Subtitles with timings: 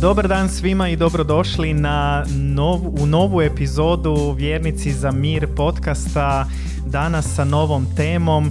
[0.00, 2.24] Dobar dan svima i dobrodošli na
[3.00, 6.46] u novu epizodu Vjernici za mir podcasta.
[6.86, 8.50] Danas sa novom temom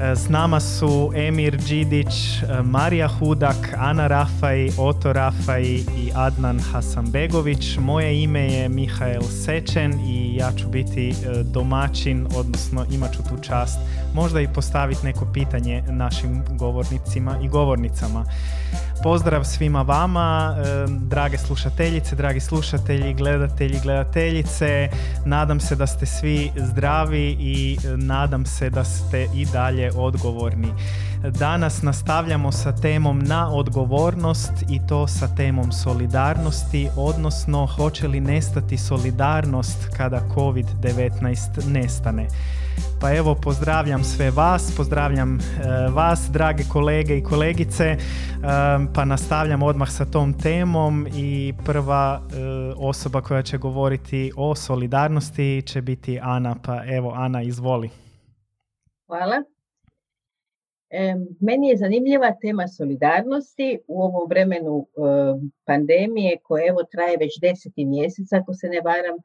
[0.00, 7.76] s nama su Emir Đidić, Marija Hudak, Ana Rafaj, Oto Rafaj i Adnan Hasanbegović.
[7.78, 13.42] Moje ime je Mihael Sečen i ja ću biti e, domaćin, odnosno imat ću tu
[13.42, 13.78] čast
[14.14, 18.24] možda i postaviti neko pitanje našim govornicima i govornicama.
[19.02, 20.56] Pozdrav svima vama,
[20.88, 24.88] drage slušateljice, dragi slušatelji, gledatelji, gledateljice.
[25.24, 30.68] Nadam se da ste svi zdravi i nadam se da ste i dalje odgovorni.
[31.38, 38.78] Danas nastavljamo sa temom na odgovornost i to sa temom solidarnosti, odnosno hoće li nestati
[38.78, 42.26] solidarnost kada COVID-19 nestane.
[43.00, 45.40] Pa evo pozdravljam sve vas, pozdravljam e,
[45.90, 47.98] vas drage kolege i kolegice, e,
[48.94, 52.36] pa nastavljam odmah sa tom temom i prva e,
[52.76, 57.90] osoba koja će govoriti o solidarnosti će biti Ana, pa evo Ana izvoli.
[59.06, 59.59] Hvala.
[61.40, 64.86] Meni je zanimljiva tema solidarnosti u ovom vremenu
[65.64, 69.16] pandemije koje evo traje već deseti mjesec ako se ne varam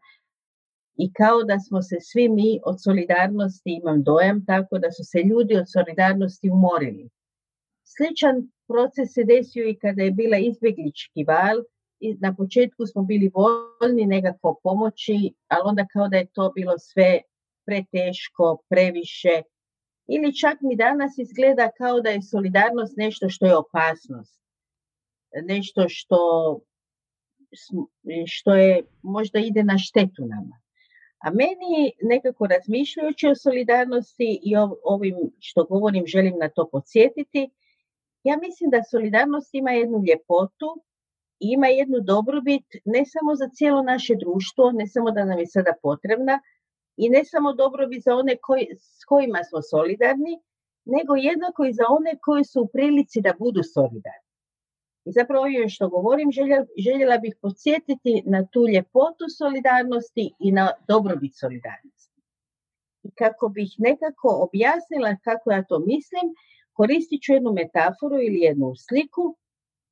[0.98, 5.20] i kao da smo se svi mi od solidarnosti, imam dojam tako da su se
[5.20, 7.10] ljudi od solidarnosti umorili.
[7.84, 11.58] Sličan proces se desio i kada je bila izbjeglički val
[12.00, 16.74] i na početku smo bili voljni nekako pomoći, ali onda kao da je to bilo
[16.78, 17.22] sve
[17.66, 19.42] preteško, previše,
[20.08, 24.42] ili čak mi danas izgleda kao da je solidarnost nešto što je opasnost.
[25.44, 26.20] Nešto što,
[28.26, 30.62] što je možda ide na štetu nama.
[31.18, 37.50] A meni nekako razmišljajući o solidarnosti i ovim što govorim želim na to podsjetiti,
[38.24, 40.84] ja mislim da solidarnost ima jednu ljepotu
[41.40, 45.48] i ima jednu dobrobit ne samo za cijelo naše društvo, ne samo da nam je
[45.48, 46.40] sada potrebna,
[46.98, 50.40] i ne samo dobrobit za one koji, s kojima smo solidarni,
[50.86, 54.26] nego jednako i za one koji su u prilici da budu solidarni.
[55.06, 60.72] I zapravo ovim što govorim, željela, željela bih podsjetiti na tu ljepotu solidarnosti i na
[60.88, 62.22] dobrobit solidarnosti.
[63.04, 66.26] I kako bih nekako objasnila kako ja to mislim,
[66.74, 69.38] koristit ću jednu metaforu ili jednu sliku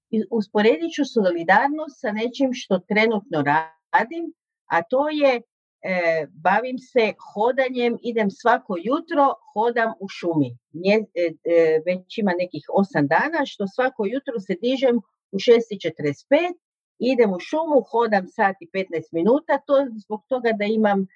[0.09, 4.33] i usporedit ću solidarnost sa nečim što trenutno radim,
[4.65, 5.41] a to je
[5.83, 10.57] e, bavim se hodanjem, idem svako jutro, hodam u šumi.
[10.73, 14.97] Nje, e, e, već ima nekih osam dana, što svako jutro se dižem
[15.31, 16.53] u 6.45,
[16.99, 19.73] idem u šumu, hodam sat i 15 minuta, to
[20.03, 21.07] zbog toga da imam,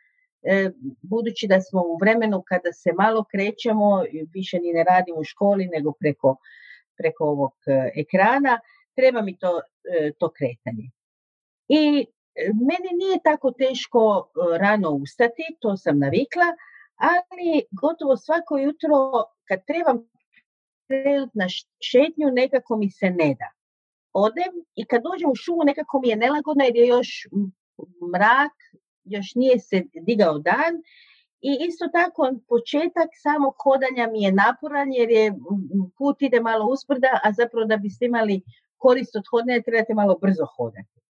[0.43, 4.03] e, budući da smo u vremenu kada se malo krećemo,
[4.33, 6.35] više ni ne radim u školi nego preko,
[6.97, 8.59] preko ovog e, ekrana,
[8.95, 9.61] treba mi to,
[9.99, 10.89] e, to kretanje.
[11.67, 12.05] I
[12.45, 16.45] meni nije tako teško e, rano ustati, to sam navikla,
[16.95, 18.95] ali gotovo svako jutro
[19.47, 20.09] kad trebam
[20.87, 21.47] krenuti na
[21.81, 23.49] šetnju nekako mi se ne da.
[24.13, 27.27] Odem i kad dođem u šumu nekako mi je nelagodno jer je još
[28.13, 28.55] mrak,
[29.03, 30.73] još nije se digao dan
[31.41, 35.33] i isto tako početak samog hodanja mi je naporan jer je
[35.97, 38.41] put ide malo usprda, a zapravo da biste imali
[38.77, 41.06] korist od hodanja trebate malo brzo hodati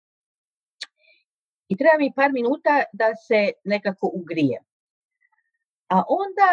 [1.73, 4.59] i treba mi par minuta da se nekako ugrije.
[5.89, 6.51] A onda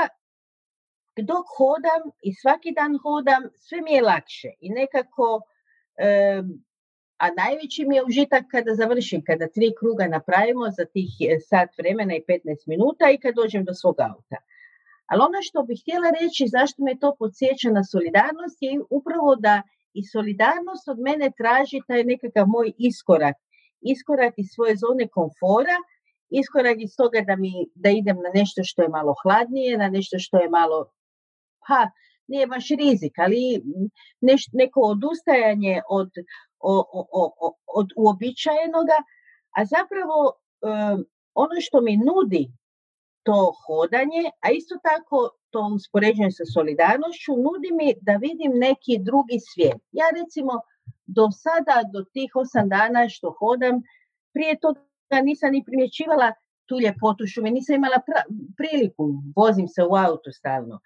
[1.31, 5.41] dok hodam i svaki dan hodam, sve mi je lakše i nekako,
[7.18, 11.69] a najveći mi je užitak kada završim, kada tri kruga napravimo za tih e, sat
[11.78, 14.38] vremena i 15 minuta i kad dođem do svog auta.
[15.06, 19.62] Ali ono što bih htjela reći zašto me to podsjeća na solidarnost je upravo da
[19.94, 23.36] i solidarnost od mene traži taj nekakav moj iskorak
[23.82, 25.78] iskorak iz svoje zone komfora,
[26.30, 30.20] iskorak iz toga da, mi, da idem na nešto što je malo hladnije, na nešto
[30.20, 30.92] što je malo,
[31.68, 31.90] pa
[32.28, 33.62] nije baš rizik, ali
[34.22, 36.10] neš, neko odustajanje od,
[36.60, 36.74] o,
[37.22, 38.98] o, od uobičajenoga,
[39.58, 40.18] a zapravo
[41.34, 42.52] ono što mi nudi
[43.24, 49.38] to hodanje, a isto tako to uspoređujem sa solidarnošću, nudi mi da vidim neki drugi
[49.50, 49.82] svijet.
[49.92, 50.54] Ja recimo
[51.16, 53.82] do sada, do tih osam dana što hodam,
[54.34, 56.34] prije toga nisam ni primjećivala
[56.66, 58.00] tu ljepotu šume, nisam imala
[58.58, 59.04] priliku,
[59.36, 60.80] vozim se u auto stalno.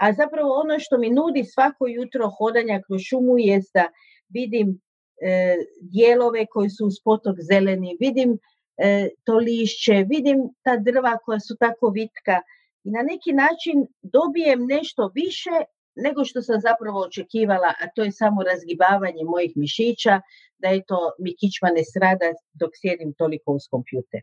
[0.00, 3.86] A zapravo ono što mi nudi svako jutro hodanja kroz šumu je da
[4.28, 4.80] vidim
[5.22, 5.56] e,
[5.92, 8.38] dijelove koji su uz potok zeleni, vidim
[8.76, 12.36] e, to lišće, vidim ta drva koja su tako vitka
[12.84, 15.56] i na neki način dobijem nešto više
[15.96, 20.20] nego što sam zapravo očekivala, a to je samo razgibavanje mojih mišića,
[20.58, 24.20] da je to mi kičma ne strada dok sjedim toliko uz kompjuter.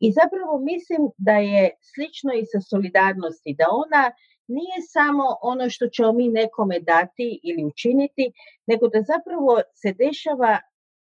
[0.00, 4.04] I zapravo mislim da je slično i sa solidarnosti, da ona
[4.46, 8.32] nije samo ono što ćemo mi nekome dati ili učiniti,
[8.66, 10.58] nego da zapravo se dešava,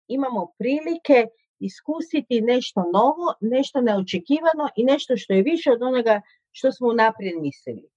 [0.08, 1.28] imamo prilike
[1.60, 6.22] iskusiti nešto novo, nešto neočekivano i nešto što je više od onoga
[6.52, 7.90] što smo naprijed mislili.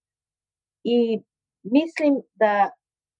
[0.85, 1.21] I
[1.63, 2.71] mislim da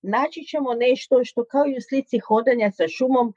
[0.03, 3.35] naći ćemo nešto što kao i u slici hodanja sa šumom,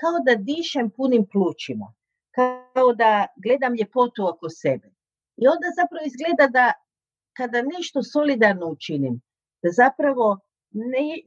[0.00, 1.94] kao da dišem punim plućima,
[2.30, 4.88] kao da gledam ljepotu oko sebe.
[5.36, 6.72] I onda zapravo izgleda da
[7.36, 9.20] kada nešto solidarno učinim,
[9.62, 10.38] da zapravo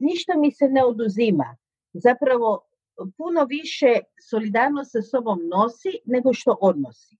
[0.00, 1.56] ništa mi se ne oduzima,
[1.92, 2.66] zapravo
[3.16, 4.00] puno više
[4.30, 7.16] solidarnost sa sobom nosi nego što odnosi.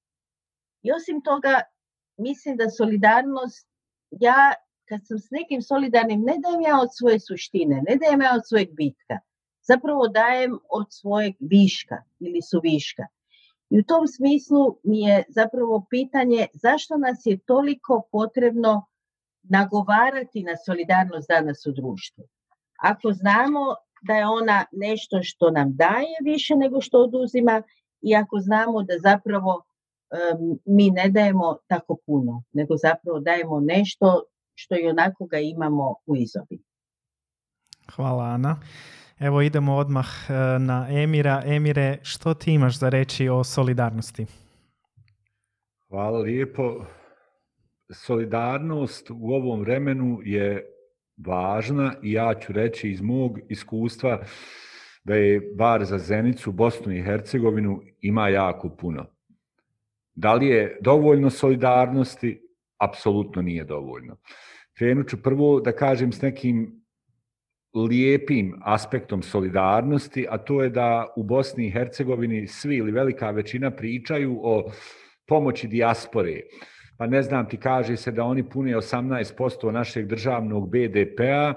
[0.83, 1.61] I osim toga,
[2.17, 3.69] mislim da solidarnost,
[4.11, 4.55] ja
[4.89, 8.49] kad sam s nekim solidarnim, ne dajem ja od svoje suštine, ne dajem ja od
[8.49, 9.19] svojeg bitka,
[9.63, 13.07] zapravo dajem od svojeg viška ili su viška.
[13.71, 18.87] I u tom smislu mi je zapravo pitanje zašto nas je toliko potrebno
[19.43, 22.25] nagovarati na solidarnost danas u društvu.
[22.83, 23.61] Ako znamo
[24.03, 27.63] da je ona nešto što nam daje više nego što oduzima
[28.03, 29.63] i ako znamo da zapravo
[30.65, 34.23] mi ne dajemo tako puno, nego zapravo dajemo nešto
[34.57, 36.59] što i onako ga imamo u izobi.
[37.97, 38.57] Hvala Ana.
[39.19, 41.43] Evo idemo odmah e, na Emira.
[41.47, 44.27] Emire, što ti imaš za reći o solidarnosti?
[45.89, 46.85] Hvala lijepo.
[47.93, 50.67] Solidarnost u ovom vremenu je
[51.17, 54.23] važna i ja ću reći iz mog iskustva
[55.05, 59.07] da je bar za Zenicu, Bosnu i Hercegovinu ima jako puno.
[60.15, 62.46] Da li je dovoljno solidarnosti?
[62.79, 64.17] Apsolutno nije dovoljno.
[64.79, 66.87] Krenut ću prvo da kažem s nekim
[67.75, 73.71] lijepim aspektom solidarnosti, a to je da u Bosni i Hercegovini svi ili velika većina
[73.71, 74.71] pričaju o
[75.27, 76.41] pomoći dijaspore.
[76.99, 81.55] Pa ne znam, ti kaže se da oni pune 18% našeg državnog BDP-a,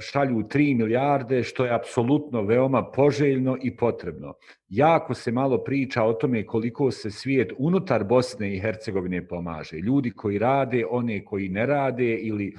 [0.00, 4.34] šalju 3 milijarde, što je apsolutno veoma poželjno i potrebno.
[4.68, 9.76] Jako se malo priča o tome koliko se svijet unutar Bosne i Hercegovine pomaže.
[9.76, 12.54] Ljudi koji rade, one koji ne rade ili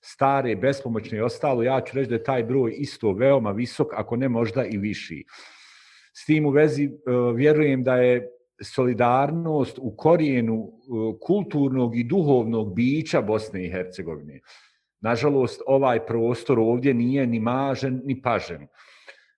[0.00, 4.16] stare, bespomoćne i ostalo, ja ću reći da je taj broj isto veoma visok, ako
[4.16, 5.24] ne možda i viši.
[6.12, 6.90] S tim u vezi e,
[7.36, 8.28] vjerujem da je
[8.62, 14.40] solidarnost u korijenu e, kulturnog i duhovnog bića Bosne i Hercegovine.
[15.00, 18.66] Nažalost, ovaj prostor ovdje nije ni mažen, ni pažen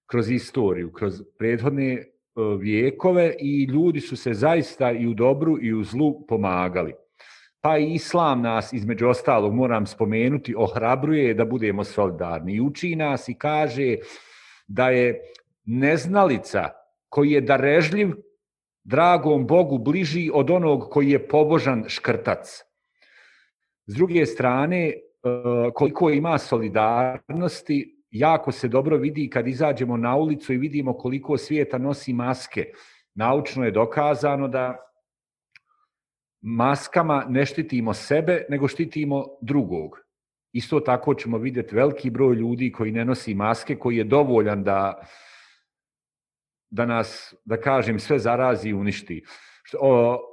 [0.06, 2.06] kroz istoriju, kroz prethodne e,
[2.58, 6.94] vijekove i ljudi su se zaista i u dobru i u zlu pomagali.
[7.60, 13.28] Pa i islam nas, između ostalog, moram spomenuti, ohrabruje da budemo solidarni i uči nas
[13.28, 13.96] i kaže
[14.68, 15.20] da je
[15.64, 16.68] neznalica
[17.08, 18.08] koji je darežljiv
[18.84, 22.62] dragom Bogu bliži od onog koji je pobožan škrtac.
[23.86, 24.92] S druge strane,
[25.74, 31.78] koliko ima solidarnosti, jako se dobro vidi kad izađemo na ulicu i vidimo koliko svijeta
[31.78, 32.64] nosi maske.
[33.14, 34.76] Naučno je dokazano da
[36.40, 39.98] maskama ne štitimo sebe, nego štitimo drugog.
[40.52, 45.06] Isto tako ćemo vidjeti veliki broj ljudi koji ne nosi maske, koji je dovoljan da,
[46.70, 49.24] da nas, da kažem, sve zarazi i uništi.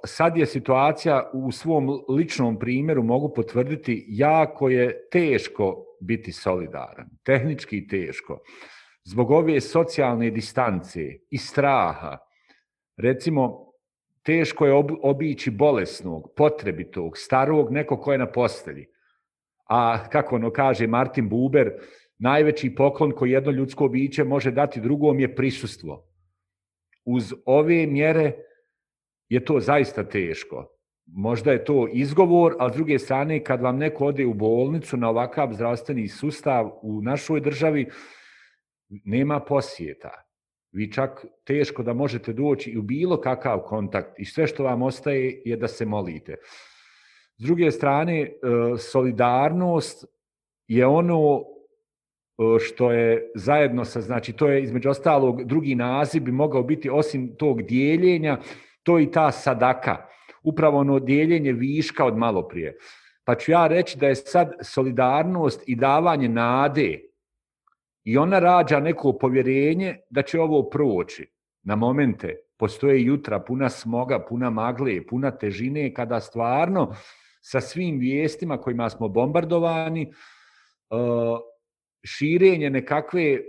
[0.06, 7.88] Sad je situacija u svom ličnom primjeru, mogu potvrditi, jako je teško biti solidaran, tehnički
[7.88, 8.40] teško.
[9.04, 12.18] Zbog ove socijalne distance i straha,
[12.98, 13.68] recimo,
[14.24, 18.86] teško je obići bolesnog, potrebitog, starog, neko ko je na postelji.
[19.70, 21.72] A kako ono kaže Martin Buber,
[22.20, 26.08] najveći poklon koji jedno ljudsko biće može dati drugom je prisustvo.
[27.06, 28.47] Uz ove mjere
[29.30, 30.66] je to zaista teško.
[31.06, 35.10] Možda je to izgovor, ali s druge strane kad vam neko ode u bolnicu na
[35.10, 37.90] ovakav zdravstveni sustav u našoj državi,
[38.90, 40.12] nema posjeta.
[40.72, 45.42] Vi čak teško da možete doći u bilo kakav kontakt i sve što vam ostaje
[45.46, 46.36] je da se molite.
[47.38, 48.30] S druge strane, e,
[48.78, 50.06] solidarnost
[50.68, 56.32] je ono e, što je zajedno sa, znači to je između ostalog drugi naziv bi
[56.32, 58.38] mogao biti osim tog dijeljenja,
[58.88, 60.06] to i ta sadaka,
[60.44, 62.78] upravo ono dijeljenje viška od malo prije.
[63.24, 67.00] Pa ću ja reći da je sad solidarnost i davanje nade
[68.04, 71.28] i ona rađa neko povjerenje da će ovo proći.
[71.64, 76.96] Na momente postoje jutra puna smoga, puna magle, puna težine kada stvarno
[77.42, 80.14] sa svim vijestima kojima smo bombardovani,
[82.04, 83.40] širenje nekakve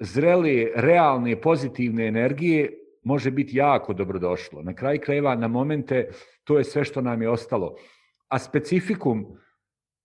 [0.00, 4.62] zrele, realne, pozitivne energije može biti jako dobrodošlo.
[4.62, 6.08] Na kraju krajeva, na momente,
[6.44, 7.76] to je sve što nam je ostalo.
[8.28, 9.26] A specifikum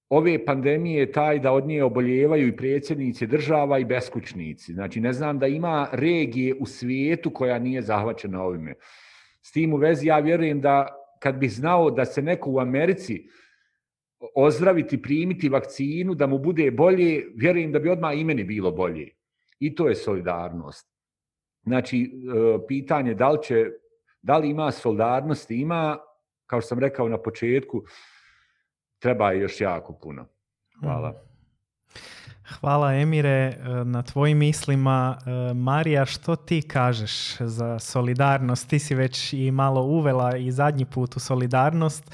[0.10, 4.74] ove pandemije je taj da od nje oboljevaju i predsjednici država i beskućnici.
[4.74, 8.74] Znači, ne znam da ima regije u svijetu koja nije zahvaćena ovime.
[9.42, 10.88] S tim u vezi ja vjerujem da
[11.20, 13.24] kad bih znao da se neko u Americi
[14.36, 19.10] ozdraviti, primiti vakcinu, da mu bude bolje, vjerujem da bi odmah i meni bilo bolje.
[19.60, 20.91] I to je solidarnost.
[21.64, 23.66] Znači, e, pitanje da li, će,
[24.22, 25.98] da li ima solidarnosti, ima,
[26.46, 27.84] kao što sam rekao na početku,
[29.00, 30.26] treba je još jako puno.
[30.80, 31.10] Hvala.
[31.10, 31.32] Mm.
[32.60, 35.18] Hvala Emire e, na tvojim mislima.
[35.18, 38.70] E, Marija, što ti kažeš za solidarnost?
[38.70, 42.12] Ti si već i malo uvela i zadnji put u solidarnost.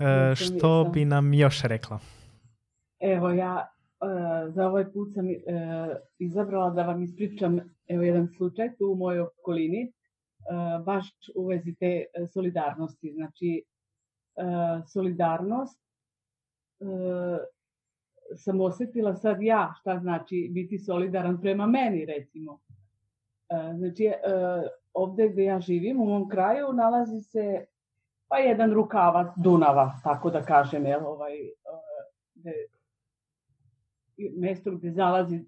[0.00, 1.98] E, što bi nam još rekla?
[3.00, 3.66] Evo ja
[4.48, 5.24] za ovaj put sam
[6.18, 9.92] izabrala da vam ispričam evo jedan slučaj tu u mojoj okolini
[10.84, 11.06] baš
[11.36, 13.12] u vezi te solidarnosti.
[13.12, 13.62] Znači,
[14.92, 15.80] solidarnost
[18.36, 22.60] sam osjetila sad ja šta znači biti solidaran prema meni recimo.
[23.48, 24.18] E, znači e,
[24.92, 27.64] ovdje gdje ja živim u mom kraju nalazi se
[28.28, 32.66] pa jedan rukavac Dunava, tako da kažem, jel, ovaj, e,
[34.36, 35.44] mjesto gdje zalazi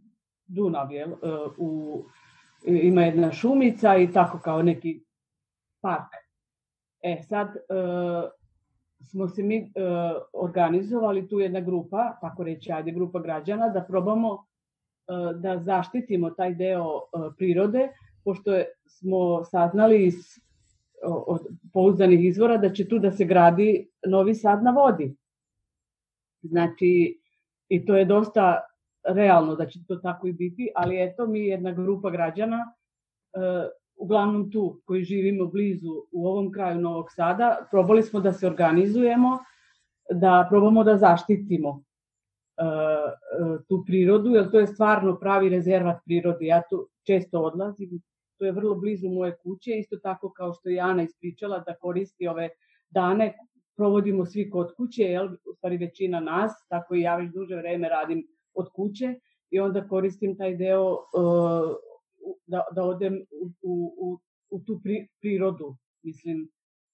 [0.46, 1.12] Dunav, jel,
[1.58, 2.04] u,
[2.66, 5.04] ima jedna šumica i tako kao neki
[5.80, 6.12] park.
[7.02, 7.48] E sad,
[9.04, 9.70] smo se mi e,
[10.32, 14.38] organizovali tu jedna grupa, tako reći, ajde grupa građana, da probamo e,
[15.34, 17.88] da zaštitimo taj deo e, prirode,
[18.24, 18.50] pošto
[18.86, 20.14] smo saznali iz
[21.04, 21.40] od
[21.72, 25.16] pouzdanih izvora da će tu da se gradi novi sad na vodi.
[26.42, 27.20] Znači,
[27.68, 28.60] i to je dosta
[29.04, 32.74] realno da će to tako i biti, ali eto mi jedna grupa građana
[33.96, 39.38] uglavnom tu koji živimo blizu u ovom kraju Novog Sada, probali smo da se organizujemo,
[40.10, 41.84] da probamo da zaštitimo uh,
[43.68, 46.46] tu prirodu, jer to je stvarno pravi rezervat prirode.
[46.46, 48.00] Ja tu često odlazim,
[48.38, 52.28] to je vrlo blizu moje kuće, isto tako kao što je Ana ispričala da koristi
[52.28, 52.48] ove
[52.90, 53.34] dane,
[53.76, 57.88] provodimo svi kod kuće, jel, u stvari većina nas, tako i ja već duže vreme
[57.88, 59.14] radim od kuće
[59.50, 61.76] i onda koristim taj deo uh,
[62.46, 63.24] da, da odem
[63.62, 64.18] u, u,
[64.50, 65.76] u tu pri, prirodu.
[66.02, 66.48] Mislim,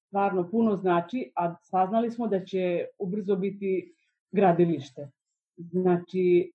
[0.07, 3.95] stvarno puno znači, a saznali smo da će ubrzo biti
[4.31, 5.11] gradilište.
[5.57, 6.53] Znači,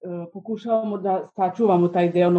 [0.00, 2.30] e, pokušavamo da sačuvamo taj deo,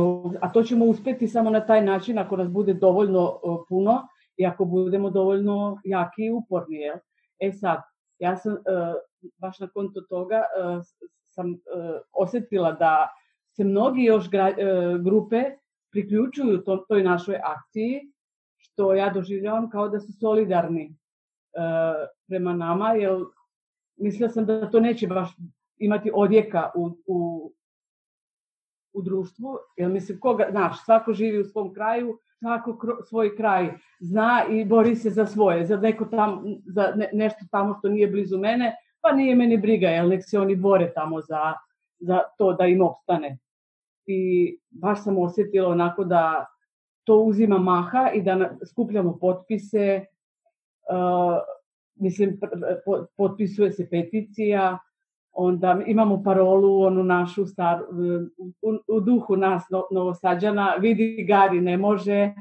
[0.41, 4.45] a to ćemo uspeti samo na taj način ako nas bude dovoljno e, puno i
[4.45, 6.75] ako budemo dovoljno jaki i uporni.
[6.75, 6.97] Jel?
[7.39, 7.79] E sad,
[8.19, 8.57] ja sam
[9.37, 10.41] baš na konto toga
[11.35, 11.57] sam
[12.13, 13.07] osetila da
[13.55, 14.55] se mnogi još gra, e,
[15.03, 15.43] grupe
[15.91, 18.11] priključuju to, toj našoj akciji,
[18.57, 20.95] što ja doživljavam kao da su solidarni e,
[22.27, 23.19] prema nama, jer
[23.97, 25.29] mislila sam da to neće baš
[25.77, 27.51] imati odjeka u, u,
[28.93, 33.71] u društvu, jer mislim, koga, znaš, svako živi u svom kraju, svako kro, svoj kraj
[33.99, 38.07] zna i bori se za svoje, za neko tam, za ne, nešto tamo što nije
[38.07, 41.53] blizu mene, pa nije meni briga, jer nek se oni bore tamo za,
[41.99, 43.37] za to da im opstane.
[44.05, 46.45] I baš sam osjetila onako da
[47.03, 50.05] to uzima maha i da skupljamo potpise,
[50.89, 51.37] uh,
[51.95, 52.39] mislim,
[53.17, 54.77] potpisuje se peticija,
[55.31, 57.81] onda imamo parolu, onu našu star,
[58.61, 62.33] u, u duhu nas no, novosađana, vidi Gari ne može,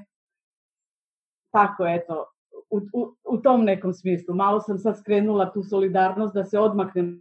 [1.51, 2.34] tako eto,
[2.71, 4.35] u, u, u tom nekom smislu.
[4.35, 7.19] Malo sam sad skrenula tu solidarnost da se odmaknemo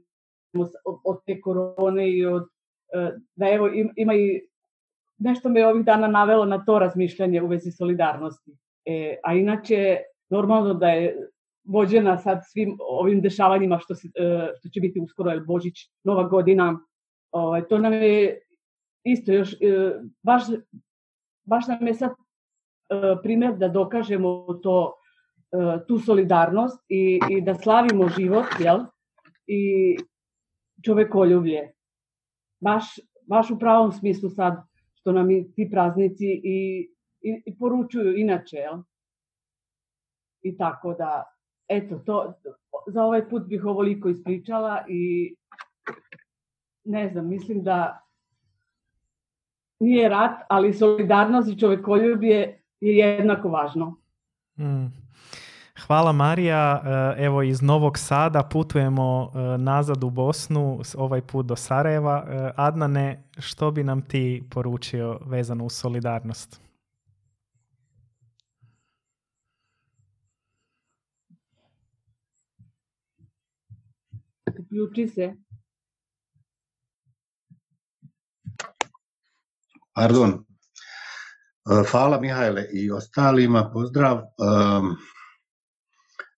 [1.03, 2.47] od, te korone i od
[2.93, 4.41] E, da evo ima i
[5.17, 8.51] nešto me ovih dana navelo na to razmišljanje u vezi solidarnosti.
[8.85, 9.97] E, a inače,
[10.29, 11.29] normalno da je
[11.63, 15.73] vođena sad svim ovim dešavanjima što, se, e, što će biti uskoro, je Božić,
[16.03, 16.79] Nova godina,
[17.31, 18.39] ovaj, to nam je
[19.03, 20.43] isto još, e, baš,
[21.43, 22.11] baš nam je sad
[23.23, 24.93] primjer da dokažemo to,
[25.87, 28.79] tu solidarnost i, i da slavimo život, jel?
[29.47, 29.95] I
[30.85, 31.73] čovekoljublje
[32.63, 32.83] baš,
[33.27, 36.89] baš u pravom smislu sad što nam i ti praznici i,
[37.21, 38.77] i, i poručuju inače, jel?
[40.41, 41.23] I tako da,
[41.67, 42.33] eto, to,
[42.87, 45.35] za ovaj put bih ovoliko ispričala i
[46.83, 47.99] ne znam, mislim da
[49.79, 53.95] nije rat, ali solidarnost i čovekoljubje je jednako važno.
[54.59, 54.85] Mm.
[55.87, 56.81] Hvala Marija.
[57.17, 62.25] E, evo iz Novog Sada putujemo e, nazad u Bosnu, ovaj put do Sarajeva.
[62.27, 66.61] E, Adnane, što bi nam ti poručio vezano uz solidarnost?
[74.69, 75.33] Ključi se.
[79.93, 80.45] Pardon.
[81.91, 84.21] Hvala Mihajle i ostalima, pozdrav.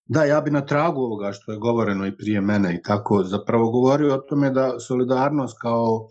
[0.08, 3.70] Da, ja bi na tragu ovoga što je govoreno i prije mene i tako zapravo
[3.70, 6.08] govorio o tome da solidarnost kao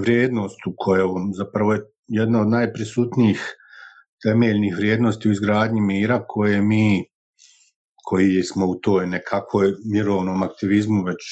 [0.00, 3.56] vrijednost u kojoj zapravo je jedna od najprisutnijih
[4.22, 7.04] temeljnih vrijednosti u izgradnji mira koje mi
[8.04, 11.22] koji smo u toj nekakvoj mirovnom aktivizmu već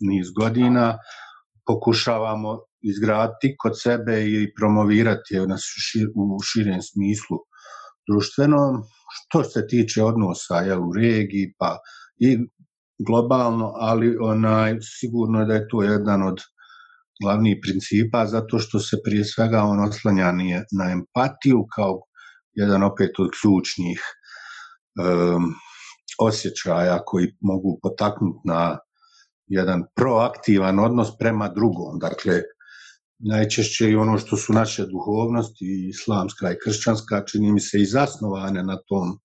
[0.00, 0.98] niz godina
[1.66, 7.38] pokušavamo izgraditi kod sebe i promovirati u širem smislu
[8.08, 11.78] društvenom što se tiče odnosa jel, u regiji pa
[12.18, 12.38] i
[13.06, 16.38] globalno, ali onaj, sigurno je da je to jedan od
[17.22, 20.32] glavnih principa zato što se prije svega on oslanja
[20.78, 22.00] na empatiju kao
[22.52, 24.00] jedan opet od ključnih
[25.00, 25.54] um,
[26.18, 28.78] osjećaja koji mogu potaknuti na
[29.46, 31.98] jedan proaktivan odnos prema drugom.
[32.00, 32.42] Dakle,
[33.28, 38.62] najčešće i ono što su naše duhovnosti, islamska i kršćanska, čini mi se i zasnovane
[38.62, 39.18] na tom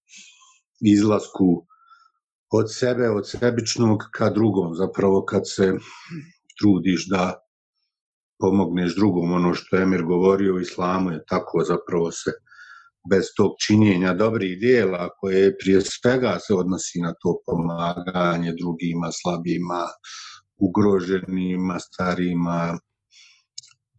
[0.81, 1.65] izlasku
[2.51, 5.73] od sebe, od sebičnog ka drugom, zapravo kad se
[6.59, 7.33] trudiš da
[8.39, 12.31] pomogneš drugom, ono što je Emir govorio u islamu je tako zapravo se
[13.09, 19.83] bez tog činjenja dobrih dijela koje prije svega se odnosi na to pomaganje drugima, slabijima,
[20.57, 22.77] ugroženima, starima,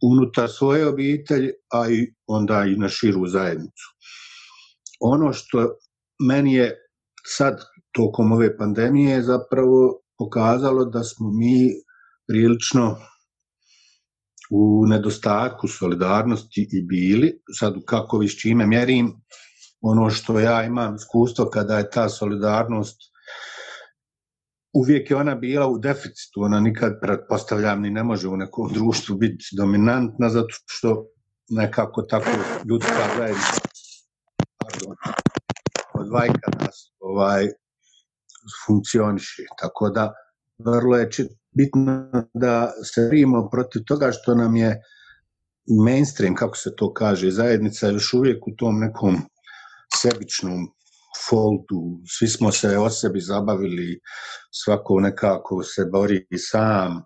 [0.03, 3.87] unutar svoje obitelji, a i onda i na širu zajednicu.
[5.00, 5.76] Ono što
[6.29, 6.75] meni je
[7.26, 7.61] sad
[7.93, 11.71] tokom ove pandemije zapravo pokazalo da smo mi
[12.29, 12.97] prilično
[14.50, 19.13] u nedostatku solidarnosti i bili, sad kako vi s čime mjerim,
[19.80, 22.97] ono što ja imam iskustvo kada je ta solidarnost
[24.80, 29.17] uvijek je ona bila u deficitu, ona nikad, pretpostavljam, ni ne može u nekom društvu
[29.17, 31.06] biti dominantna, zato što
[31.49, 32.30] nekako tako
[32.69, 33.60] ljudska zajednica
[34.67, 34.97] pardon,
[35.95, 37.47] od vajka nas ovaj,
[38.67, 39.43] funkcioniše.
[39.60, 40.12] Tako da,
[40.58, 41.08] vrlo je
[41.50, 44.80] bitno da se rijemo protiv toga što nam je
[45.84, 49.17] mainstream, kako se to kaže, zajednica još uvijek u tom nekom
[49.95, 50.69] sebičnom
[51.29, 54.00] foldu, svi smo se o sebi zabavili,
[54.50, 57.02] svako nekako se bori sam.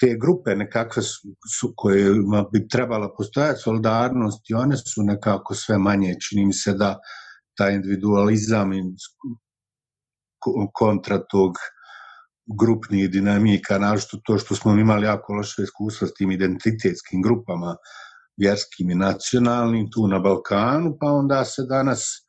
[0.00, 1.28] Te grupe nekakve su,
[1.58, 2.14] su koje
[2.52, 6.14] bi trebala postojati solidarnost i one su nekako sve manje.
[6.28, 6.98] Čini mi se da
[7.56, 8.82] taj individualizam i
[10.72, 11.54] kontra tog
[12.58, 17.76] grupnih dinamika, našto to što smo imali jako loše iskustva s tim identitetskim grupama,
[18.36, 22.27] vjerskim i nacionalnim, tu na Balkanu, pa onda se danas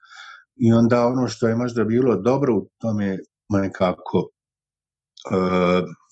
[0.60, 3.18] i onda ono što je možda bilo dobro u tome
[3.50, 5.36] nekako e,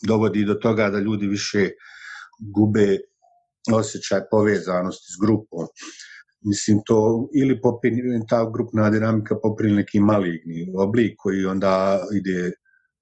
[0.08, 1.70] dovodi do toga da ljudi više
[2.56, 2.98] gube
[3.74, 5.68] osjećaj povezanosti s grupom.
[6.42, 7.92] Mislim, to ili popri,
[8.30, 12.52] ta grupna dinamika popri neki maligni oblik koji onda ide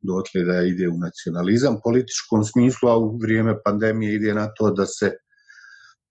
[0.02, 4.86] dotle da ide u nacionalizam političkom smislu, a u vrijeme pandemije ide na to da
[4.86, 5.12] se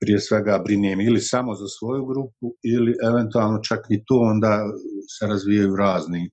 [0.01, 4.53] prije svega brinem ili samo za svoju grupu ili eventualno čak i to onda
[5.19, 6.31] se razvijaju razni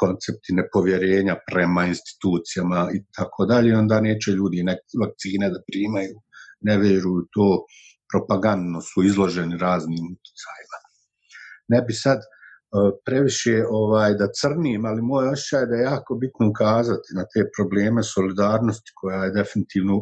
[0.00, 6.16] koncepti nepovjerenja prema institucijama i tako dalje, onda neće ljudi nek vakcine da primaju,
[6.60, 7.48] ne vjeruju to,
[8.12, 10.78] propagandno su izloženi raznim utjecajima.
[11.72, 16.48] Ne bi sad uh, previše ovaj da crnim, ali moj osjećaj da je jako bitno
[16.52, 19.94] ukazati na te probleme solidarnosti koja je definitivno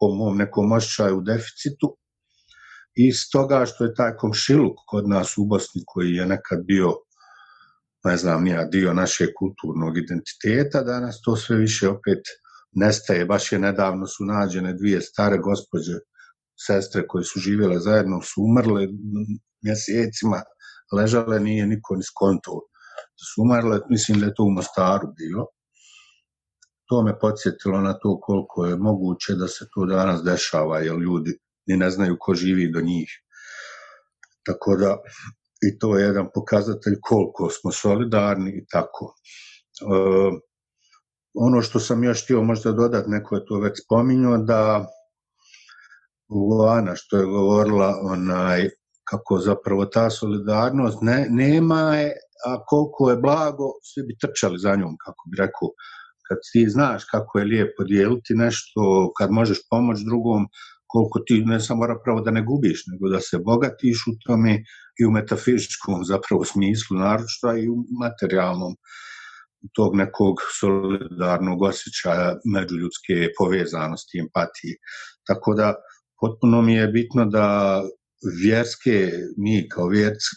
[0.00, 1.86] po mom nekom osjećaju u deficitu
[2.94, 6.92] i stoga što je taj komšiluk kod nas u Bosni koji je nekad bio
[8.04, 12.18] ne znam, nija dio našeg kulturnog identiteta, danas to sve više opet
[12.72, 13.24] nestaje.
[13.24, 15.92] Baš je nedavno su nađene dvije stare gospođe,
[16.66, 18.88] sestre koje su živjele zajedno, su umrle
[19.62, 20.42] mjesecima,
[20.92, 22.60] ležale, nije niko ni skonto
[23.22, 25.46] su umrle, mislim da je to u Mostaru bilo.
[26.88, 31.38] To me podsjetilo na to koliko je moguće da se to danas dešava, jer ljudi
[31.66, 33.10] ni ne znaju ko živi do njih.
[34.46, 34.96] Tako da
[35.62, 39.14] i to je jedan pokazatelj koliko smo solidarni i tako.
[39.80, 39.84] E,
[41.34, 44.86] ono što sam još htio možda dodati, neko je to već spominjao, da
[46.30, 48.68] Luana što je govorila onaj,
[49.04, 52.12] kako zapravo ta solidarnost ne, nema je,
[52.46, 55.68] a koliko je blago, svi bi trčali za njom, kako bi rekao.
[56.28, 60.46] Kad ti znaš kako je lijepo dijeliti nešto, kad možeš pomoći drugom,
[60.92, 64.52] koliko ti ne samo pravo da ne gubiš, nego da se bogatiš u tome
[65.00, 68.76] i u metafizičkom zapravo smislu naročito i u materijalnom
[69.76, 74.74] tog nekog solidarnog osjećaja međuljudske povezanosti, empatije.
[75.26, 75.74] Tako da
[76.20, 77.46] potpuno mi je bitno da
[78.42, 79.88] vjerske, mi kao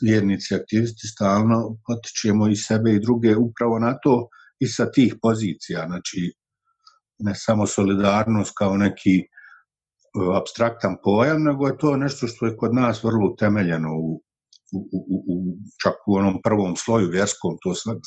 [0.02, 4.28] vjernici, aktivisti stalno potičemo i sebe i druge upravo na to
[4.60, 6.34] i sa tih pozicija, znači
[7.20, 9.22] ne samo solidarnost kao neki
[10.36, 14.22] abstraktan pojam, nego je to nešto što je kod nas vrlo utemeljeno u,
[14.74, 17.98] u, u, u čak u onom prvom sloju vjerskom, to svak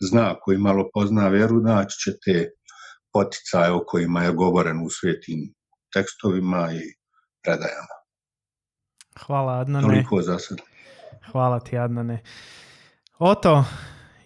[0.00, 2.50] zna, koji malo pozna vjeru, naći će te
[3.12, 5.54] poticaje o kojima je govoren u svetim
[5.94, 6.82] tekstovima i
[7.44, 7.96] predajama.
[9.26, 9.86] Hvala Adnane.
[9.86, 10.58] Toliko za sad.
[11.32, 12.22] Hvala ti Adnane.
[13.18, 13.64] Oto,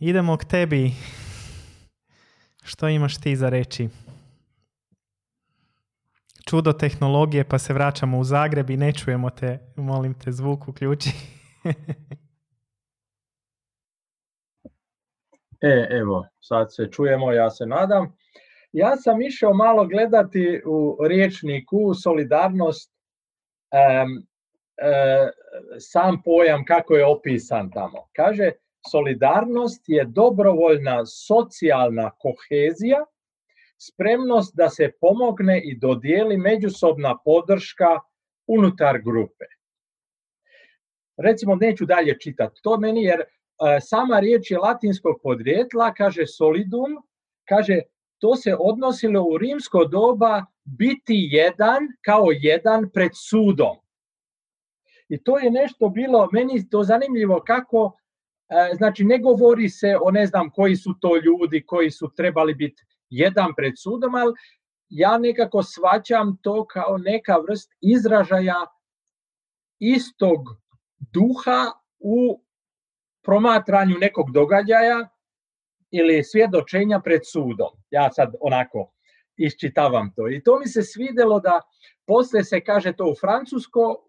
[0.00, 0.92] idemo k tebi.
[2.64, 3.88] Što imaš ti za reći?
[6.50, 9.58] Čudo tehnologije, pa se vraćamo u Zagreb i ne čujemo te.
[9.76, 11.10] Molim te, zvuk uključi.
[15.60, 18.16] e, evo, sad se čujemo, ja se nadam.
[18.72, 22.96] Ja sam išao malo gledati u riječniku solidarnost
[24.78, 25.30] E,
[25.78, 28.08] sam pojam kako je opisan tamo.
[28.12, 28.50] Kaže,
[28.90, 33.04] solidarnost je dobrovoljna socijalna kohezija,
[33.78, 38.00] spremnost da se pomogne i dodijeli međusobna podrška
[38.46, 39.44] unutar grupe.
[41.16, 43.24] Recimo, neću dalje čitati to meni, jer e,
[43.80, 46.96] sama riječ je latinskog podrijetla, kaže solidum,
[47.48, 47.80] kaže
[48.18, 53.76] to se odnosilo u rimsko doba biti jedan kao jedan pred sudom.
[55.08, 57.98] I to je nešto bilo, meni to zanimljivo kako,
[58.48, 62.54] e, znači ne govori se o ne znam koji su to ljudi koji su trebali
[62.54, 64.32] biti jedan pred sudom, ali
[64.88, 68.66] ja nekako svaćam to kao neka vrst izražaja
[69.78, 70.40] istog
[70.98, 72.42] duha u
[73.22, 75.08] promatranju nekog događaja
[75.90, 77.72] ili svjedočenja pred sudom.
[77.90, 78.92] Ja sad onako
[79.36, 80.28] iščitavam to.
[80.28, 81.60] I to mi se svidelo da
[82.06, 84.06] Poslije se kaže to u francusko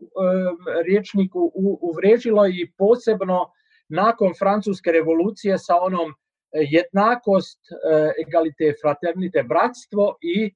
[0.86, 3.52] riječniku uvrežilo i posebno
[3.90, 6.16] nakon francuske revolucije sa onom e,
[6.54, 10.54] jednakost, e, egalite, fraternite, bratstvo i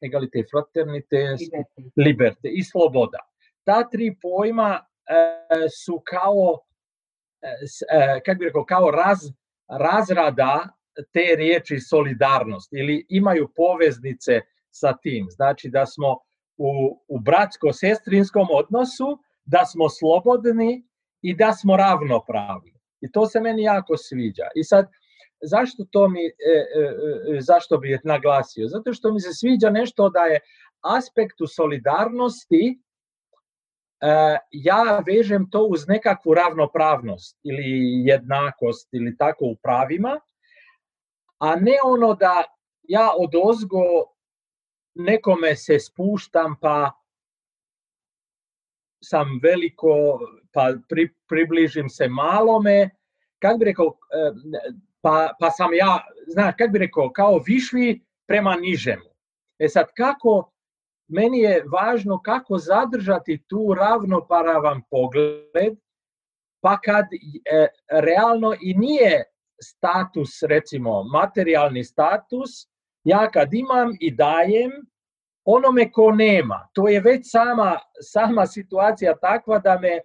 [0.00, 1.36] egalite, fraternite,
[1.96, 3.18] liberte i sloboda.
[3.64, 6.58] Ta tri pojma e, su kao,
[8.24, 9.18] kako bi rekao, kao raz,
[9.68, 10.76] razrada
[11.12, 15.26] te riječi solidarnost ili imaju poveznice sa tim.
[15.30, 16.18] Znači da smo
[16.56, 20.84] u, u bratsko-sestrinskom odnosu, da smo slobodni
[21.22, 22.75] i da smo ravnopravni.
[23.00, 24.48] I to se meni jako sviđa.
[24.54, 24.86] I sad,
[25.42, 26.30] zašto to mi, e,
[26.80, 28.68] e, e, zašto bi naglasio?
[28.68, 30.40] Zato što mi se sviđa nešto da je
[30.80, 32.78] aspektu solidarnosti
[34.50, 40.20] ja vežem to uz nekakvu ravnopravnost ili jednakost ili tako u pravima,
[41.38, 42.44] a ne ono da
[42.82, 43.82] ja od ozgo
[44.94, 46.92] nekome se spuštam pa
[49.04, 50.18] sam veliko,
[50.52, 50.72] pa
[51.28, 52.90] približim se malome,
[53.38, 53.96] kako bi rekao,
[55.00, 59.10] pa, pa sam ja, znaš, kako bi rekao, kao višli prema nižemu.
[59.58, 60.50] E sad, kako,
[61.08, 65.76] meni je važno kako zadržati tu ravnopravan pogled,
[66.60, 69.22] pa kad e, realno i nije
[69.62, 72.50] status, recimo, materijalni status,
[73.04, 74.70] ja kad imam i dajem
[75.46, 80.00] onome ko nema, to je već sama, sama situacija takva da me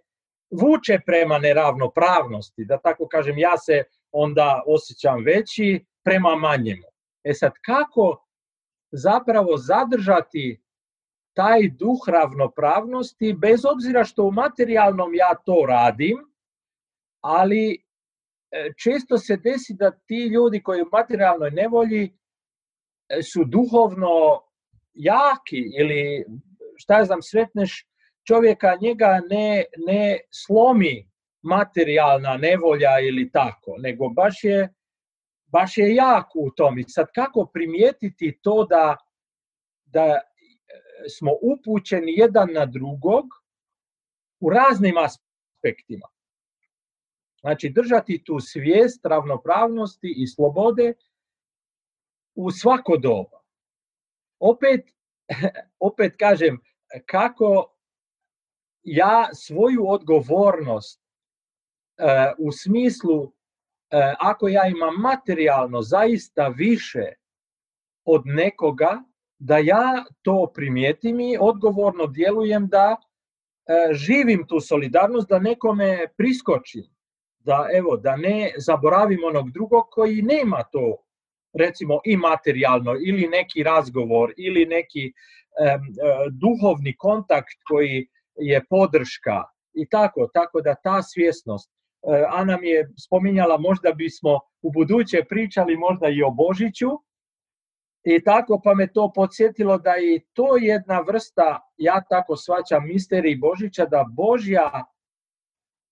[0.52, 6.88] vuče prema neravnopravnosti, da tako kažem, ja se onda osjećam veći prema manjemu.
[7.24, 8.26] E sad, kako
[8.92, 10.62] zapravo zadržati
[11.34, 16.18] taj duh ravnopravnosti, bez obzira što u materijalnom ja to radim,
[17.22, 17.84] ali
[18.52, 22.18] e, često se desi da ti ljudi koji u materijalnoj nevolji
[23.34, 24.42] su duhovno
[24.94, 26.26] jaki ili
[26.76, 27.88] šta znam, sretneš
[28.28, 31.10] čovjeka, njega ne, ne slomi
[31.42, 34.74] materijalna nevolja ili tako, nego baš je,
[35.46, 36.80] baš je jak u tom.
[36.80, 38.98] I sad kako primijetiti to da,
[39.86, 40.20] da
[41.18, 43.26] smo upućeni jedan na drugog
[44.40, 46.08] u raznim aspektima.
[47.42, 50.94] Znači držati tu svijest ravnopravnosti i slobode
[52.36, 53.41] u svako doba.
[54.42, 54.86] Opet,
[55.90, 56.60] opet kažem,
[57.06, 57.78] kako
[58.84, 63.34] ja svoju odgovornost uh, u smislu
[64.20, 67.06] ako ja imam materijalno zaista više
[68.06, 69.04] od nekoga,
[69.40, 76.84] da ja to primijetim i odgovorno djelujem da e, živim tu solidarnost, da nekome priskočim,
[77.40, 81.04] da evo da ne zaboravim onog drugog koji nema to
[81.54, 85.12] recimo i materijalno ili neki razgovor ili neki e,
[86.32, 92.90] duhovni kontakt koji je podrška i tako, tako da ta svjesnost e, Ana mi je
[93.06, 96.90] spominjala možda bismo u buduće pričali možda i o Božiću,
[98.04, 103.36] i tako pa me to podsjetilo da je to jedna vrsta, ja tako svaćam misterij
[103.36, 104.86] Božića, da Božja,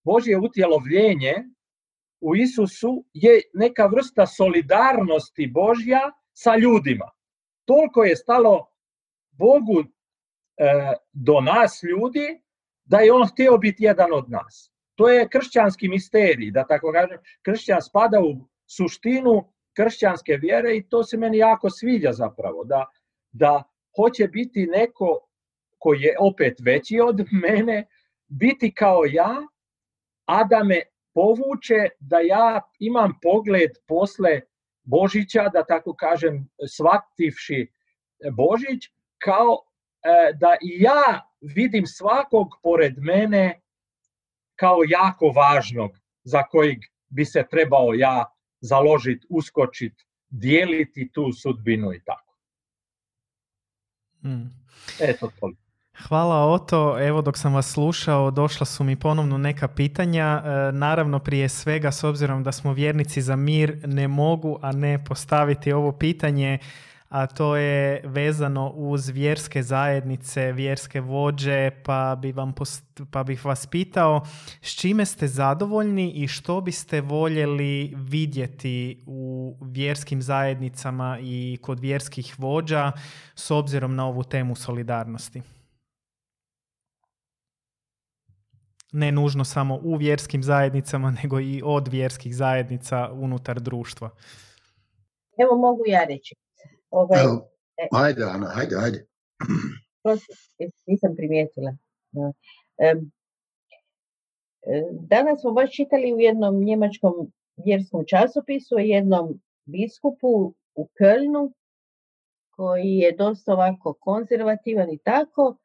[0.03, 1.33] Božje utjelovljenje
[2.21, 7.12] u Isusu je neka vrsta solidarnosti Božja sa ljudima.
[7.65, 8.67] Toliko je stalo
[9.32, 9.86] Bogu e,
[11.13, 12.41] do nas ljudi
[12.86, 14.71] da je on htio biti jedan od nas.
[14.95, 21.03] To je kršćanski misterij, da tako kažem, kršćan spada u suštinu kršćanske vjere i to
[21.03, 22.86] se meni jako sviđa zapravo, da,
[23.32, 23.63] da
[23.95, 25.19] hoće biti neko
[25.77, 27.88] koji je opet veći od mene,
[28.27, 29.36] biti kao ja,
[30.25, 30.82] a da me
[31.13, 34.41] povuče da ja imam pogled posle
[34.83, 37.67] Božića, da tako kažem, shvativši
[38.31, 39.57] Božić, kao
[40.03, 43.61] e, da i ja vidim svakog pored mene
[44.55, 45.91] kao jako važnog
[46.23, 46.77] za kojeg
[47.09, 48.25] bi se trebao ja
[48.61, 52.35] založiti, uskočiti, dijeliti tu sudbinu i tako.
[54.23, 54.49] Mm.
[54.99, 55.51] Eto to.
[56.07, 56.99] Hvala Oto.
[56.99, 60.43] Evo dok sam vas slušao došla su mi ponovno neka pitanja.
[60.45, 65.05] E, naravno prije svega s obzirom da smo vjernici za mir ne mogu a ne
[65.05, 66.59] postaviti ovo pitanje
[67.09, 72.53] a to je vezano uz vjerske zajednice, vjerske vođe, pa, bi vam
[73.12, 74.21] pa bih vas pitao
[74.62, 82.35] s čime ste zadovoljni i što biste voljeli vidjeti u vjerskim zajednicama i kod vjerskih
[82.38, 82.91] vođa
[83.35, 85.41] s obzirom na ovu temu solidarnosti?
[88.91, 94.10] Ne nužno samo u vjerskim zajednicama, nego i od vjerskih zajednica unutar društva.
[95.38, 96.36] Evo mogu ja reći.
[96.89, 97.19] Ovaj,
[97.78, 99.06] e, ajde, Ana, ajde, ajde.
[100.88, 101.78] nisam primijetila.
[102.78, 102.95] E,
[104.91, 107.13] danas smo baš čitali u jednom njemačkom
[107.65, 111.52] vjerskom časopisu o jednom biskupu u Kölnu
[112.49, 115.56] koji je dosta ovako konzervativan i tako,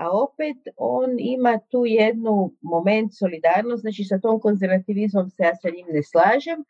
[0.00, 5.68] a opet on ima tu jednu moment solidarnost, znači sa tom konzervativizmom se ja sa
[5.76, 6.64] njim ne slažem,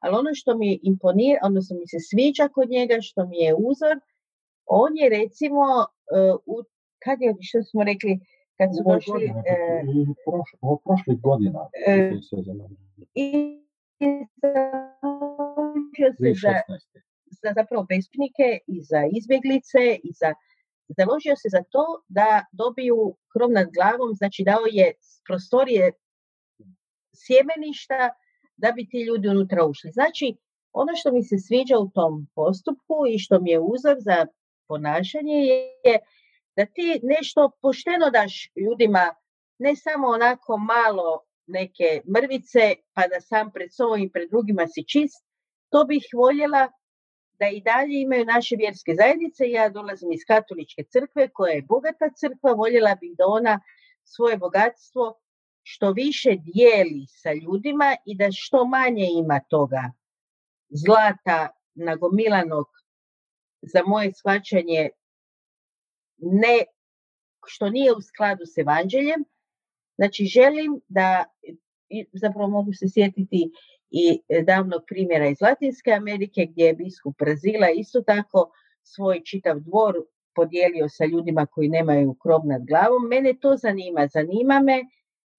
[0.00, 3.96] ali ono što mi imponira, odnosno mi se sviđa kod njega, što mi je uzor,
[4.66, 5.62] on je recimo,
[6.48, 6.64] uh,
[7.04, 8.20] kad je, što smo rekli,
[8.58, 9.24] kad su došli...
[9.24, 9.42] Uh,
[10.84, 11.60] prošlih godina.
[11.60, 12.20] Uh,
[13.14, 13.26] I
[15.98, 16.54] se za,
[17.42, 20.34] za zapravo besnike i za izbjeglice i za
[20.98, 24.92] založio se za to da dobiju krov nad glavom, znači dao je
[25.26, 25.92] prostorije
[27.14, 28.10] sjemeništa
[28.56, 29.90] da bi ti ljudi unutra ušli.
[29.92, 30.36] Znači,
[30.72, 34.26] ono što mi se sviđa u tom postupku i što mi je uzor za
[34.68, 35.98] ponašanje je
[36.56, 39.14] da ti nešto pošteno daš ljudima,
[39.58, 44.84] ne samo onako malo neke mrvice, pa da sam pred sobom i pred drugima si
[44.88, 45.24] čist,
[45.70, 46.68] to bih voljela
[47.40, 49.50] da i dalje imaju naše vjerske zajednice.
[49.50, 53.60] Ja dolazim iz katoličke crkve koja je bogata crkva, voljela bih da ona
[54.04, 55.20] svoje bogatstvo
[55.62, 59.92] što više dijeli sa ljudima i da što manje ima toga
[60.68, 62.66] zlata nagomilanog
[63.62, 64.90] za moje shvaćanje
[66.18, 66.64] ne
[67.46, 69.24] što nije u skladu s evanđeljem.
[69.94, 71.24] Znači želim da,
[72.12, 73.50] zapravo mogu se sjetiti
[73.90, 78.50] i davnog primjera iz Latinske Amerike gdje je biskup Brazila isto tako
[78.82, 79.94] svoj čitav dvor
[80.34, 83.08] podijelio sa ljudima koji nemaju krov nad glavom.
[83.08, 84.06] Mene to zanima.
[84.06, 84.82] Zanima me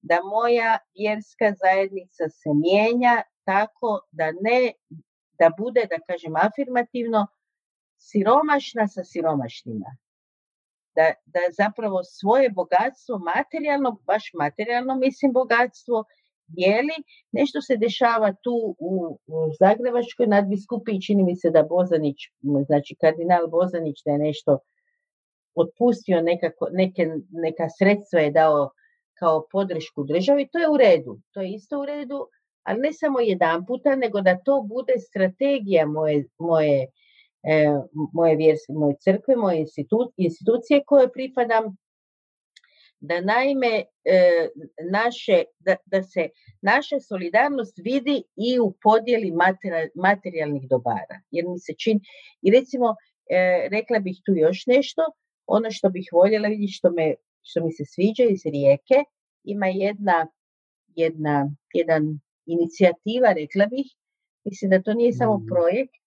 [0.01, 4.73] da moja vjerska zajednica se mijenja tako da ne,
[5.39, 7.27] da bude, da kažem afirmativno,
[7.97, 9.97] siromašna sa siromašnima.
[10.95, 16.03] Da, da zapravo svoje bogatstvo materijalno, baš materijalno mislim bogatstvo,
[16.55, 16.95] dijeli.
[17.31, 22.17] Nešto se dešava tu u, u Zagrebačkoj nadbiskupi čini mi se da Bozanić,
[22.67, 24.59] znači kardinal Bozanić da je nešto
[25.55, 28.69] otpustio nekako, neke, neka sredstva je dao
[29.19, 31.19] kao podršku državi, to je u redu.
[31.31, 32.27] To je isto u redu,
[32.63, 36.87] ali ne samo jedan puta, nego da to bude strategija moje, moje,
[37.43, 37.67] e,
[38.13, 39.65] moje vjerske, moje crkve, moje
[40.17, 41.75] institucije koje pripadam,
[43.01, 44.47] da naime e,
[44.91, 46.29] naše, da, da se
[46.61, 49.31] naša solidarnost vidi i u podjeli
[49.95, 51.17] materijalnih dobara.
[51.31, 51.99] Jer mi se čini,
[52.41, 52.95] i recimo,
[53.29, 55.01] e, rekla bih tu još nešto,
[55.47, 58.97] ono što bih voljela vidjeti, što, me, što mi se sviđa iz rijeke,
[59.43, 60.27] ima jedna,
[60.95, 63.85] jedna jedan inicijativa, rekla bih,
[64.45, 65.45] mislim da to nije samo mm.
[65.45, 66.03] projekt,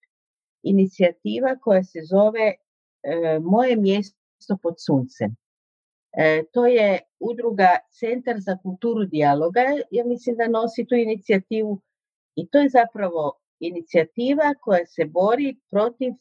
[0.63, 2.47] inicijativa koja se zove
[3.03, 5.37] e, Moje mjesto pod suncem.
[6.17, 11.81] E, to je udruga Centar za kulturu dijaloga, ja mislim da nosi tu inicijativu
[12.37, 16.13] i to je zapravo inicijativa koja se bori protiv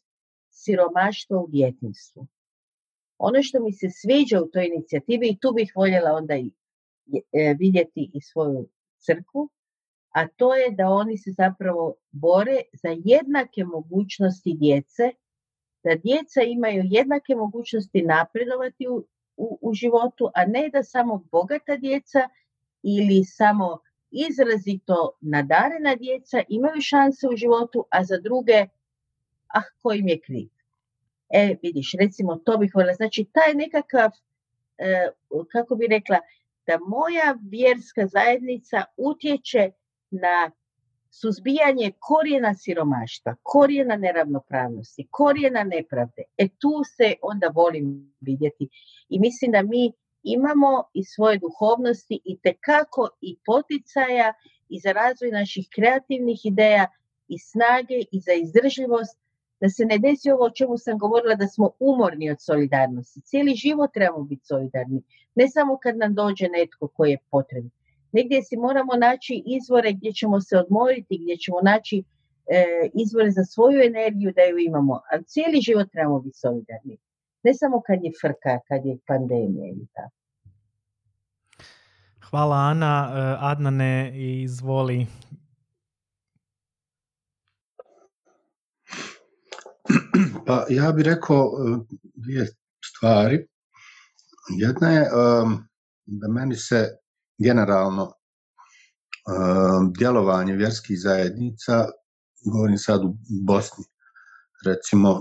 [0.50, 2.28] siromaštva u djetinstvu.
[3.18, 6.52] Ono što mi se sviđa u toj inicijativi i tu bih voljela onda i
[7.34, 9.50] e, vidjeti i svoju crkvu,
[10.10, 15.04] a to je da oni se zapravo bore za jednake mogućnosti djece,
[15.84, 19.06] da djeca imaju jednake mogućnosti napredovati u,
[19.38, 22.30] u, u životu, a ne da samo bogata djeca
[22.84, 23.80] ili samo
[24.12, 28.66] izrazito nadarena djeca imaju šanse u životu, a za druge,
[29.48, 30.50] ah, ko im je kriv.
[31.30, 32.94] E, vidiš, recimo, to bih voljela.
[32.94, 34.12] Znači, taj nekakav,
[34.78, 35.08] e,
[35.52, 36.20] kako bi rekla,
[36.68, 39.72] da moja vjerska zajednica utječe
[40.12, 40.52] na
[41.22, 46.24] suzbijanje korijena siromaštva, korijena neravnopravnosti, korijena nepravde.
[46.38, 48.70] E tu se onda volim vidjeti.
[49.10, 49.92] I mislim da mi
[50.24, 54.34] imamo i svoje duhovnosti i tekako i poticaja
[54.70, 56.88] i za razvoj naših kreativnih ideja
[57.28, 59.20] i snage i za izdržljivost
[59.62, 63.22] da se ne desi ovo o čemu sam govorila da smo umorni od solidarnosti.
[63.22, 65.04] Cijeli život trebamo biti solidarni,
[65.36, 67.72] ne samo kad nam dođe netko koji je potreban.
[68.14, 72.04] Negdje si moramo naći izvore gdje ćemo se odmoriti, gdje ćemo naći
[72.48, 76.98] e, izvore za svoju energiju da ju imamo, ali cijeli život trebamo biti solidarni.
[77.44, 80.16] Ne samo kad je frka, kad je pandemija i tako.
[82.30, 82.94] Hvala Ana.
[83.16, 84.12] E, Adnane,
[84.44, 85.08] izvoli.
[90.46, 91.50] Pa ja bih rekao e,
[92.16, 92.46] dvije
[92.86, 93.48] stvari.
[94.58, 95.10] Jedna je
[96.06, 97.03] da meni se
[97.38, 98.12] generalno
[99.98, 101.86] djelovanje vjerskih zajednica,
[102.54, 103.16] govorim sad u
[103.48, 103.86] Bosni,
[104.66, 105.20] recimo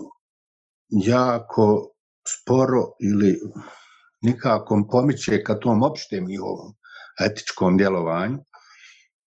[0.88, 1.88] jako
[2.28, 3.40] sporo ili
[4.22, 6.74] nikako pomiče ka tom opštem njihovom
[7.20, 8.38] etičkom djelovanju.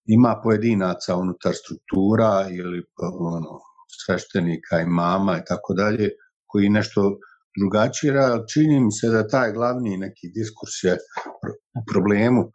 [0.05, 2.83] Ima pojedinaca unutar struktura ili
[3.19, 3.59] ono,
[4.05, 6.09] sveštenika i mama i tako dalje,
[6.47, 7.17] koji nešto
[7.59, 8.13] drugačije,
[8.53, 10.97] čini mi se da taj glavni neki diskurs je
[11.91, 12.51] problemu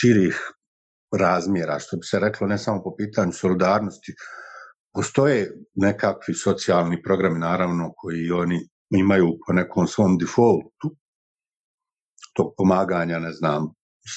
[0.00, 0.38] širih
[1.18, 4.12] razmjera, što bi se reklo ne samo po pitanju solidarnosti,
[4.94, 8.58] postoje nekakvi socijalni programi naravno koji oni
[8.90, 10.96] imaju po nekom svom defaultu
[12.36, 13.68] tog pomaganja, ne znam,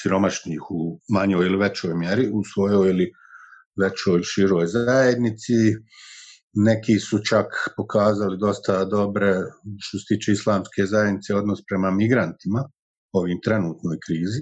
[0.02, 3.10] siromašnih u manjoj ili većoj mjeri, u svojoj ili
[3.82, 5.52] većoj široj zajednici.
[6.58, 9.34] Neki su čak pokazali dosta dobre,
[9.80, 12.60] što se tiče islamske zajednice, odnos prema migrantima,
[13.12, 14.40] ovim trenutnoj krizi.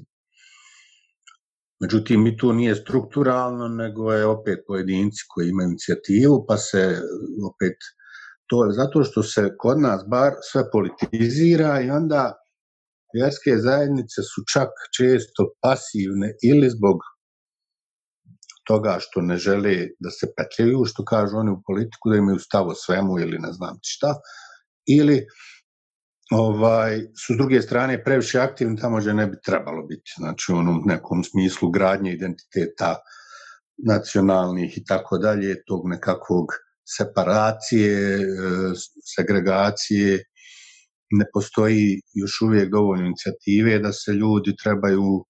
[1.80, 6.82] Međutim, i tu nije strukturalno, nego je opet pojedinci koji imaju inicijativu, pa se
[7.50, 7.76] opet
[8.46, 12.32] to je zato što se kod nas bar sve politizira i onda
[13.14, 16.98] vjerske zajednice su čak često pasivne ili zbog
[18.66, 22.68] toga što ne žele da se petljaju, što kažu oni u politiku, da imaju stav
[22.68, 24.14] o svemu ili ne znam šta,
[24.98, 25.26] ili
[26.32, 30.12] ovaj, su s druge strane previše aktivni tamo gdje ne bi trebalo biti.
[30.16, 32.96] Znači u onom nekom smislu gradnje identiteta
[33.86, 36.46] nacionalnih i tako dalje, tog nekakvog
[36.98, 38.22] separacije, e,
[39.16, 40.24] segregacije,
[41.10, 45.24] ne postoji još uvijek dovoljno inicijative da se ljudi trebaju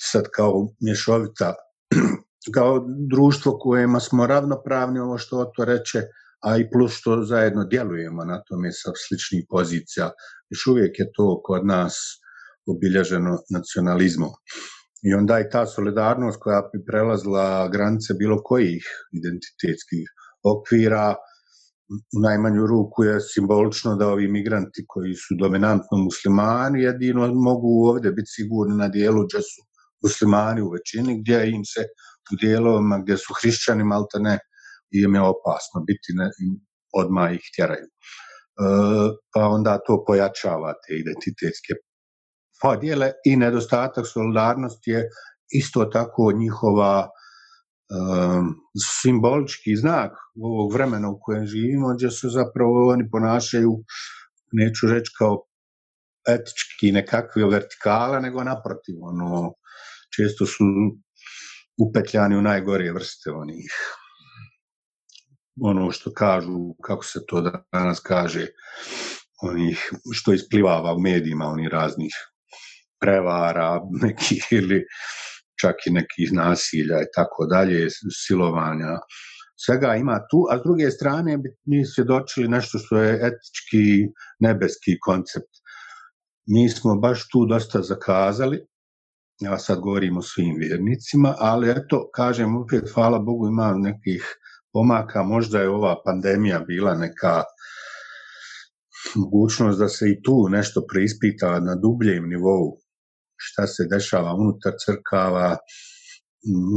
[0.00, 1.54] sad kao mješovita,
[2.54, 6.02] kao društvo kojima smo ravnopravni, ovo što to reče,
[6.44, 10.10] a i plus što zajedno djelujemo na tome sa sličnih pozicija.
[10.50, 11.94] Još uvijek je to kod nas
[12.66, 14.30] obilježeno nacionalizmom.
[15.02, 20.04] I onda i ta solidarnost koja bi prelazila granice bilo kojih identitetskih
[20.42, 21.14] okvira,
[22.16, 28.10] u najmanju ruku je simbolično da ovi migranti koji su dominantno muslimani jedino mogu ovdje
[28.12, 29.60] biti sigurni na dijelu gdje su
[30.02, 31.80] muslimani u većini, gdje im se
[32.32, 34.38] u dijelovima gdje su hrišćani malte ne
[35.02, 36.28] im je opasno biti, ne,
[37.00, 37.86] odmah ih tjeraju.
[37.86, 37.92] E,
[39.34, 41.74] pa onda to pojačava te identitetske
[42.62, 45.08] podjele i nedostatak solidarnosti je
[45.50, 48.54] isto tako njihova um,
[49.02, 53.72] simbolički znak ovog vremena u kojem živimo, gdje se zapravo oni ponašaju,
[54.52, 55.44] neću reći kao
[56.28, 59.52] etički nekakve vertikale, nego naprotiv, ono,
[60.16, 60.64] često su
[61.88, 63.66] upetljani u najgorije vrste onih
[65.60, 68.46] ono što kažu, kako se to danas kaže,
[69.42, 72.12] onih što isplivava u medijima, onih raznih
[73.00, 74.84] prevara, nekih ili
[75.60, 77.88] čak i nekih nasilja i tako dalje,
[78.26, 78.98] silovanja,
[79.56, 85.52] svega ima tu, a s druge strane mi svjedočili nešto što je etički nebeski koncept.
[86.46, 88.66] Mi smo baš tu dosta zakazali,
[89.40, 94.36] ja sad govorim o svim vjernicima, ali eto, kažem opet, hvala Bogu, ima nekih
[94.74, 97.42] pomaka, možda je ova pandemija bila neka
[99.14, 102.84] mogućnost da se i tu nešto preispita na dubljem nivou
[103.36, 105.56] šta se dešava unutar crkava,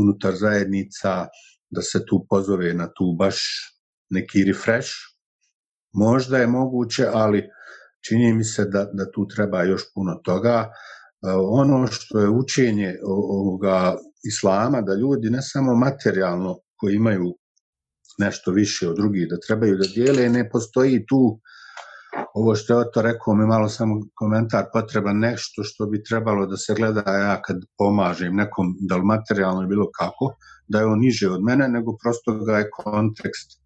[0.01, 1.27] unutar zajednica,
[1.69, 3.37] da se tu pozove na tu baš
[4.09, 4.89] neki refresh.
[5.93, 7.43] Možda je moguće, ali
[8.07, 10.69] čini mi se da, da tu treba još puno toga.
[11.51, 17.33] Ono što je učenje ovoga islama, da ljudi ne samo materijalno koji imaju
[18.18, 21.39] nešto više od drugih, da trebaju da dijele, ne postoji tu
[22.34, 26.57] ovo što je Oto rekao mi malo samo komentar potreba nešto što bi trebalo da
[26.57, 30.36] se gleda ja kad pomažem nekom da li materijalno je bilo kako
[30.68, 33.61] da je on niže od mene nego prosto ga je kontekst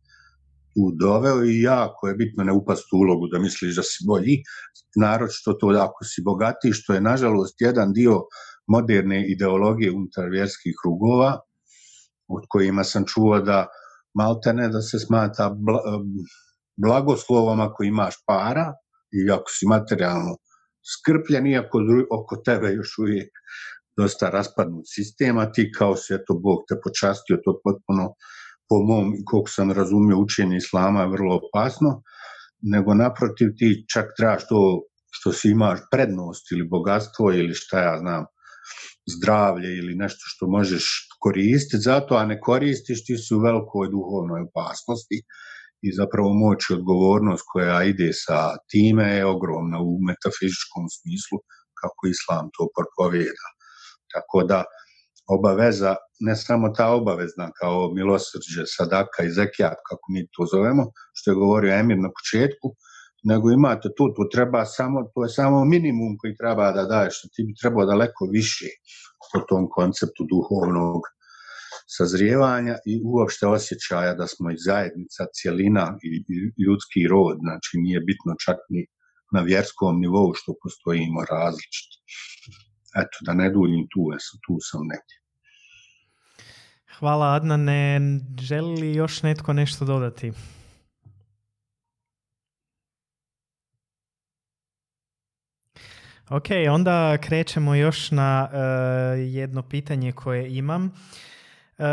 [0.74, 4.44] tu doveo i jako je bitno ne upast u ulogu da misliš da si bolji
[4.96, 8.22] narod što to ako si bogati što je nažalost jedan dio
[8.68, 11.40] moderne ideologije unutar vjerskih krugova
[12.28, 13.68] od kojima sam čuo da
[14.14, 15.56] maltene da se smata
[16.78, 18.74] blagoslovom ako imaš para
[19.12, 20.36] i ako si materijalno
[20.94, 21.80] skrpljen, iako
[22.12, 23.30] oko tebe još uvijek
[23.98, 28.14] dosta raspadnut sistem, a ti kao se eto Bog te počastio, to potpuno
[28.70, 32.02] po mom, koliko sam razumio, učenje Islama je vrlo opasno,
[32.62, 34.82] nego naprotiv ti čak trebaš to
[35.12, 38.26] što si imaš prednost ili bogatstvo ili šta ja znam,
[39.16, 40.86] zdravlje ili nešto što možeš
[41.24, 45.18] koristiti zato, a ne koristiš, ti si u velikoj duhovnoj opasnosti
[45.88, 48.40] i zapravo moć i odgovornost koja ide sa
[48.72, 51.38] time je ogromna u metafizičkom smislu
[51.82, 53.48] kako islam to propovijeda.
[54.14, 54.60] Tako da
[55.38, 55.96] obaveza,
[56.28, 60.84] ne samo ta obavezna kao milosrđe, sadaka i zekijat, kako mi to zovemo,
[61.18, 62.68] što je govorio Emir na početku,
[63.32, 67.42] nego imate tu, tu treba samo, to je samo minimum koji treba da daješ, ti
[67.48, 68.70] bi trebao daleko više
[69.34, 71.02] po tom konceptu duhovnog
[71.98, 76.10] sazrijevanja i uopšte osjećaja da smo i zajednica, cijelina i,
[76.66, 78.86] ljudski rod, znači nije bitno čak ni
[79.34, 81.96] na vjerskom nivou što postojimo različito.
[83.02, 84.02] Eto, da ne duljim tu,
[84.48, 85.18] tu sam negdje.
[87.00, 88.00] Hvala Adnane.
[88.40, 90.32] Želi li još netko nešto dodati?
[96.30, 98.60] Ok, onda krećemo još na uh,
[99.34, 100.92] jedno pitanje koje imam.
[101.82, 101.84] E,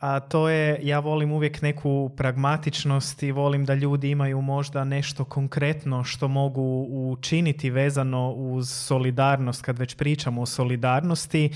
[0.00, 5.24] a to je, ja volim uvijek neku pragmatičnost i volim da ljudi imaju možda nešto
[5.24, 11.50] konkretno što mogu učiniti vezano uz solidarnost, kad već pričamo o solidarnosti.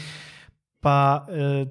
[0.80, 1.66] Pa e,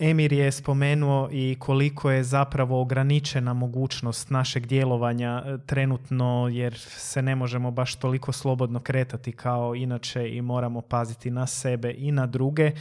[0.00, 7.22] Emir je spomenuo i koliko je zapravo ograničena mogućnost našeg djelovanja e, trenutno jer se
[7.22, 12.26] ne možemo baš toliko slobodno kretati kao inače i moramo paziti na sebe i na
[12.26, 12.72] druge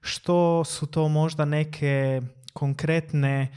[0.00, 2.20] što su to možda neke
[2.52, 3.48] konkretne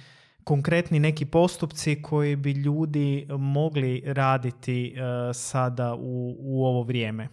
[0.43, 7.27] konkretni neki postupci koji bi ljudi mogli raditi uh, sada u, u ovo vrijeme?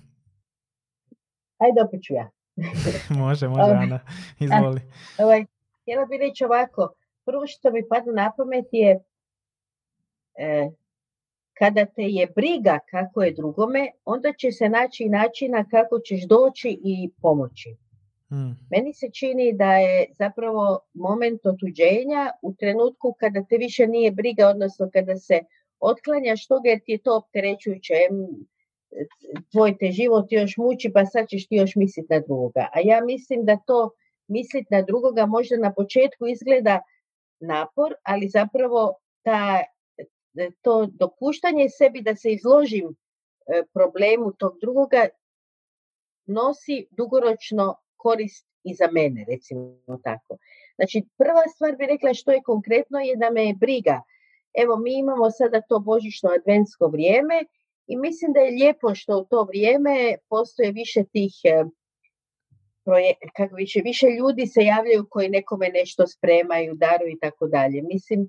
[1.59, 2.31] Ajde, opet ću ja.
[3.23, 3.99] može, može, Ana.
[4.39, 4.81] Izvoli.
[5.19, 5.45] Ovaj,
[5.89, 6.95] htjela bih reći ovako.
[7.25, 8.91] Prvo što mi padne na pamet je
[10.39, 10.71] e,
[11.59, 16.79] kada te je briga kako je drugome, onda će se naći načina kako ćeš doći
[16.85, 17.77] i pomoći.
[18.29, 18.53] Hmm.
[18.71, 24.49] Meni se čini da je zapravo moment otuđenja u trenutku kada te više nije briga,
[24.49, 25.41] odnosno kada se
[25.81, 27.95] otklanjaš toga jer ti je to opterećujuće,
[29.53, 32.69] tvoj te život još muči pa sad ćeš ti još misliti na drugoga.
[32.75, 33.91] A ja mislim da to
[34.29, 36.81] misliti na drugoga možda na početku izgleda
[37.41, 39.63] napor, ali zapravo ta,
[40.63, 45.09] to dopuštanje sebi da se izložim e, problemu tog drugoga
[46.27, 50.37] nosi dugoročno korist i za mene, recimo tako.
[50.77, 54.03] Znači, prva stvar bi rekla što je konkretno je da me je briga.
[54.55, 57.45] Evo, mi imamo sada to božično adventsko vrijeme
[57.87, 61.65] i mislim da je lijepo što u to vrijeme postoje više tih eh,
[63.37, 67.83] kako više, više ljudi se javljaju koji nekome nešto spremaju, daruju i tako dalje.
[67.83, 68.29] Mislim,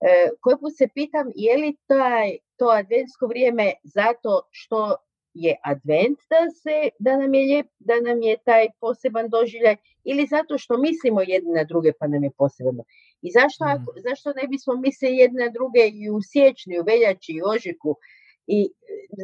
[0.00, 4.96] eh, koji put se pitam je li taj, to adventsko vrijeme zato što
[5.34, 10.26] je advent da, se, da, nam je lijep, da nam je taj poseban doživljaj ili
[10.26, 12.84] zato što mislimo jedni na druge pa nam je posebno.
[13.22, 13.68] I zašto, mm.
[13.68, 17.96] ako, zašto ne bismo mislili jedne na druge i u siječnju, u veljači, i ožiku
[18.46, 18.70] i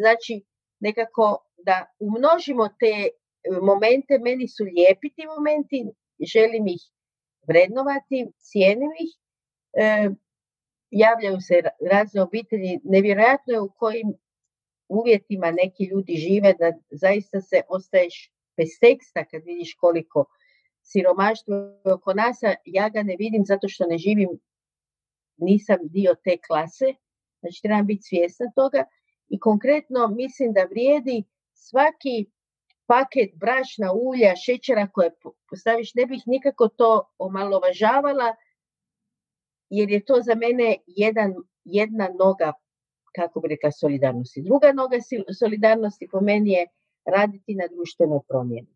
[0.01, 0.43] znači
[0.81, 3.11] nekako da umnožimo te e,
[3.63, 5.85] momente, meni su lijepi ti momenti,
[6.33, 6.83] želim ih
[7.49, 9.13] vrednovati, cijenim ih,
[9.73, 10.11] e,
[10.91, 14.15] javljaju se razne obitelji, nevjerojatno je u kojim
[14.89, 20.25] uvjetima neki ljudi žive da zaista se ostaješ bez teksta kad vidiš koliko
[20.83, 24.29] siromaštvo oko nas, ja ga ne vidim zato što ne živim,
[25.37, 26.95] nisam dio te klase,
[27.41, 28.85] znači trebam biti svjesna toga
[29.29, 32.27] i konkretno mislim da vrijedi svaki
[32.87, 35.11] paket brašna, ulja, šećera koje
[35.51, 38.35] postaviš, ne bih nikako to omalovažavala,
[39.71, 42.53] jer je to za mene jedan, jedna noga,
[43.17, 44.43] kako bi rekla, solidarnosti.
[44.43, 44.97] Druga noga
[45.41, 46.67] solidarnosti po meni je
[47.05, 48.75] raditi na društvenoj promjeni.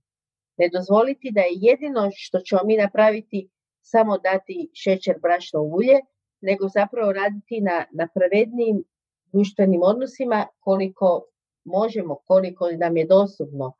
[0.56, 3.48] Ne dozvoliti da je jedino što ćemo mi napraviti
[3.82, 5.98] samo dati šećer, brašno, ulje,
[6.40, 8.84] nego zapravo raditi na, na pravednijim
[9.32, 11.24] društvenim odnosima koliko
[11.64, 13.72] možemo, koliko nam je dostupno,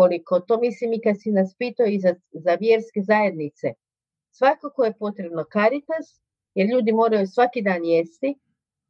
[0.00, 3.72] koliko to mislim i kad si nas pitao i za, za vjerske zajednice.
[4.30, 6.22] Svakako je potrebno karitas,
[6.54, 8.34] jer ljudi moraju svaki dan jesti,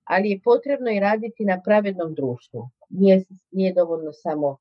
[0.04, 2.68] ali je potrebno i raditi na pravednom društvu.
[2.88, 4.56] Nije, nije dovoljno samo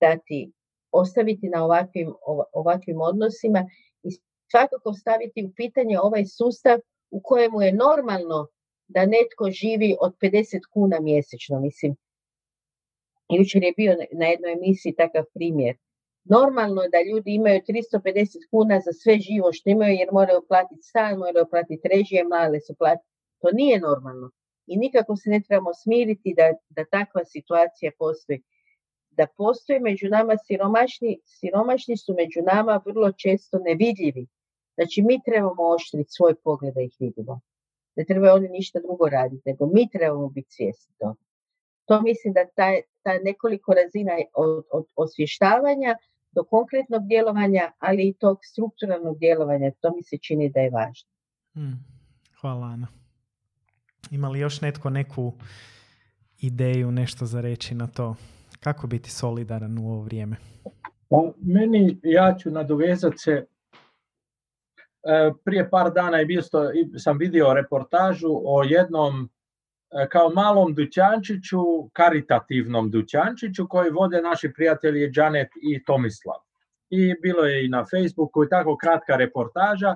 [0.00, 0.52] dati,
[0.92, 2.14] ostaviti na ovakvim,
[2.52, 3.66] ovakvim odnosima
[4.02, 4.08] i
[4.50, 6.78] svakako staviti u pitanje ovaj sustav
[7.10, 8.46] u kojemu je normalno
[8.88, 11.60] da netko živi od 50 kuna mjesečno.
[11.60, 11.96] Mislim,
[13.28, 15.76] jučer je bio na jednoj emisiji takav primjer.
[16.24, 20.82] Normalno je da ljudi imaju 350 kuna za sve živo što imaju jer moraju platiti
[20.82, 23.08] stan, moraju platiti režije, male su platiti.
[23.40, 24.30] To nije normalno.
[24.66, 28.42] I nikako se ne trebamo smiriti da, da takva situacija postoji.
[29.10, 34.26] Da postoji među nama siromašni, siromašni su među nama vrlo često nevidljivi.
[34.74, 37.40] Znači mi trebamo oštriti svoj pogled da ih vidimo.
[37.96, 41.20] Ne trebaju oni ništa drugo raditi, nego mi trebamo biti svjesni toga.
[41.84, 45.96] To mislim da taj, taj nekoliko razina od, od osvještavanja
[46.32, 51.08] do konkretnog djelovanja, ali i tog strukturalnog djelovanja, to mi se čini da je važno.
[51.52, 51.84] Hmm.
[52.40, 52.86] Hvala Ana.
[54.10, 55.32] Ima li još netko neku
[56.38, 58.16] ideju, nešto za reći na to?
[58.60, 60.36] Kako biti solidaran u ovo vrijeme?
[61.08, 63.46] Pa, meni, ja ću nadovezati se, e,
[65.44, 66.42] prije par dana je bio
[66.98, 69.30] sam vidio reportažu o jednom
[70.10, 71.58] kao malom dućančiću,
[71.92, 76.40] karitativnom dućančiću koji vode naši prijatelji Janet i Tomislav.
[76.90, 79.94] I bilo je i na Facebooku i tako kratka reportaža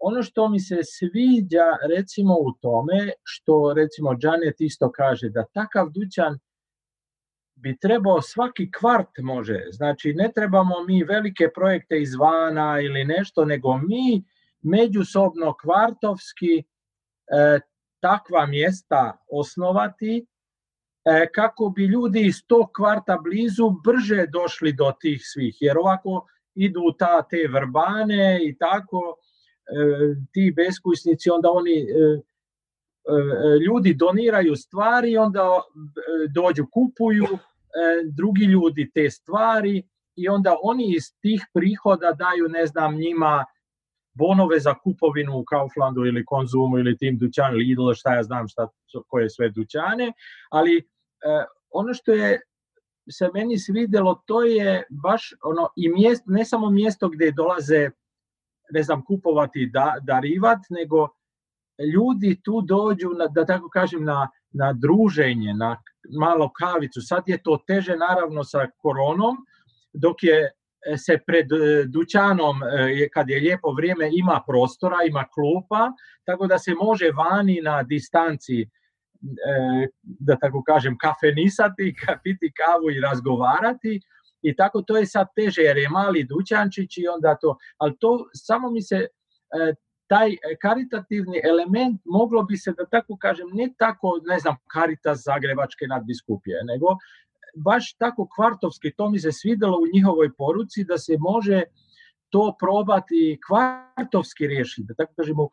[0.00, 1.66] ono što mi se sviđa
[1.96, 6.38] recimo u tome, što recimo Janet isto kaže, da takav dućan
[7.54, 13.76] bi trebao svaki kvart može, znači ne trebamo mi velike projekte izvana ili nešto, nego
[13.76, 14.24] mi
[14.62, 17.60] međusobno kvartovski e,
[18.00, 20.26] takva mjesta osnovati
[21.04, 26.26] e, kako bi ljudi iz tog kvarta blizu brže došli do tih svih, jer ovako
[26.54, 29.16] idu ta te vrbane i tako,
[29.70, 32.20] E, ti beskućnici, onda oni e,
[33.66, 35.62] ljudi doniraju stvari, onda
[36.34, 37.26] dođu, kupuju
[38.12, 39.82] drugi ljudi te stvari
[40.16, 43.44] i onda oni iz tih prihoda daju, ne znam, njima
[44.14, 48.68] bonove za kupovinu u Kauflandu ili Konzumu ili tim dućanu Lidl, šta ja znam šta,
[49.08, 50.12] koje sve dućane,
[50.50, 50.88] ali
[51.70, 52.40] ono što je
[53.10, 57.90] se meni svidjelo, to je baš ono i mjesto, ne samo mjesto gdje dolaze
[58.70, 61.08] ne znam, kupovati, da, darivat, nego
[61.94, 65.76] ljudi tu dođu, na, da tako kažem, na, na druženje, na
[66.18, 67.00] malo kavicu.
[67.00, 69.36] Sad je to teže naravno sa koronom,
[69.92, 70.50] dok je e,
[70.96, 75.92] se pred e, dućanom, e, kad je lijepo vrijeme, ima prostora, ima klupa,
[76.24, 78.68] tako da se može vani na distanci,
[80.02, 84.00] da tako kažem, kafenisati, piti kavu i razgovarati,
[84.42, 88.28] i tako to je sad teže jer je mali dućančić i onda to, ali to
[88.34, 89.74] samo mi se e,
[90.06, 95.86] taj karitativni element moglo bi se da tako kažem ne tako ne znam Karitas Zagrebačke
[95.86, 96.86] nadbiskupije nego
[97.54, 101.62] baš tako kvartovski to mi se svidjelo u njihovoj poruci da se može
[102.30, 105.48] to probati kvartovski riješiti, da tako kažemo, e,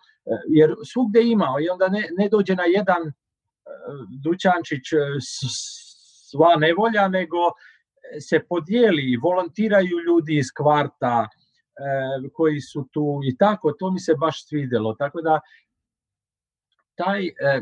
[0.47, 3.13] jer svugdje ima i onda ne, ne dođe na jedan e,
[4.23, 4.83] dućančić
[6.29, 7.37] sva nevolja, nego
[8.19, 14.15] se podijeli volontiraju ljudi iz kvarta e, koji su tu i tako, to mi se
[14.15, 14.95] baš svidjelo.
[14.95, 15.39] Tako da
[16.95, 17.61] taj, e,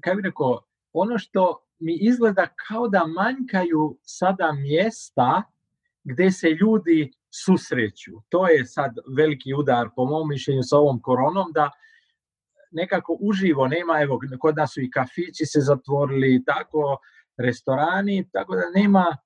[0.00, 0.60] kaj bi rekao,
[0.92, 5.42] ono što mi izgleda kao da manjkaju sada mjesta
[6.04, 7.12] gdje se ljudi
[7.44, 8.12] susreću.
[8.28, 11.70] To je sad veliki udar po mom mišljenju s ovom koronom da
[12.70, 16.98] nekako uživo nema, evo kod nas su i kafići se zatvorili tako,
[17.36, 19.16] restorani, tako da nema,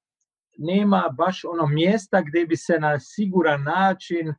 [0.58, 4.34] nema baš ono mjesta gdje bi se na siguran način e,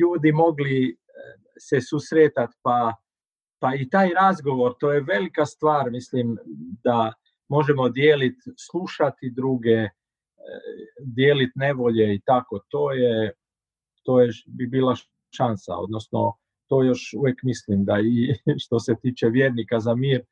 [0.00, 0.94] ljudi mogli e,
[1.58, 2.94] se susretati pa
[3.58, 6.36] pa i taj razgovor, to je velika stvar, mislim,
[6.84, 7.12] da
[7.48, 9.90] možemo dijeliti, slušati druge, e,
[11.04, 13.32] dijeliti nevolje i tako, to je,
[14.02, 14.94] to je bi bila
[15.36, 16.32] šansa, odnosno
[16.66, 18.34] to još uvijek mislim da i
[18.64, 20.22] što se tiče vjernika za mir,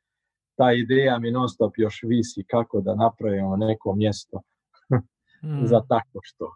[0.55, 4.41] ta ideja mi non stop još visi kako da napravimo neko mjesto
[5.43, 5.65] mm.
[5.65, 6.53] za tako što,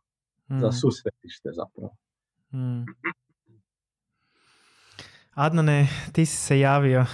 [0.61, 0.72] za mm.
[0.72, 1.95] susretište zapravo.
[2.53, 2.86] Mm.
[5.39, 7.05] Adnane, ti si se javio.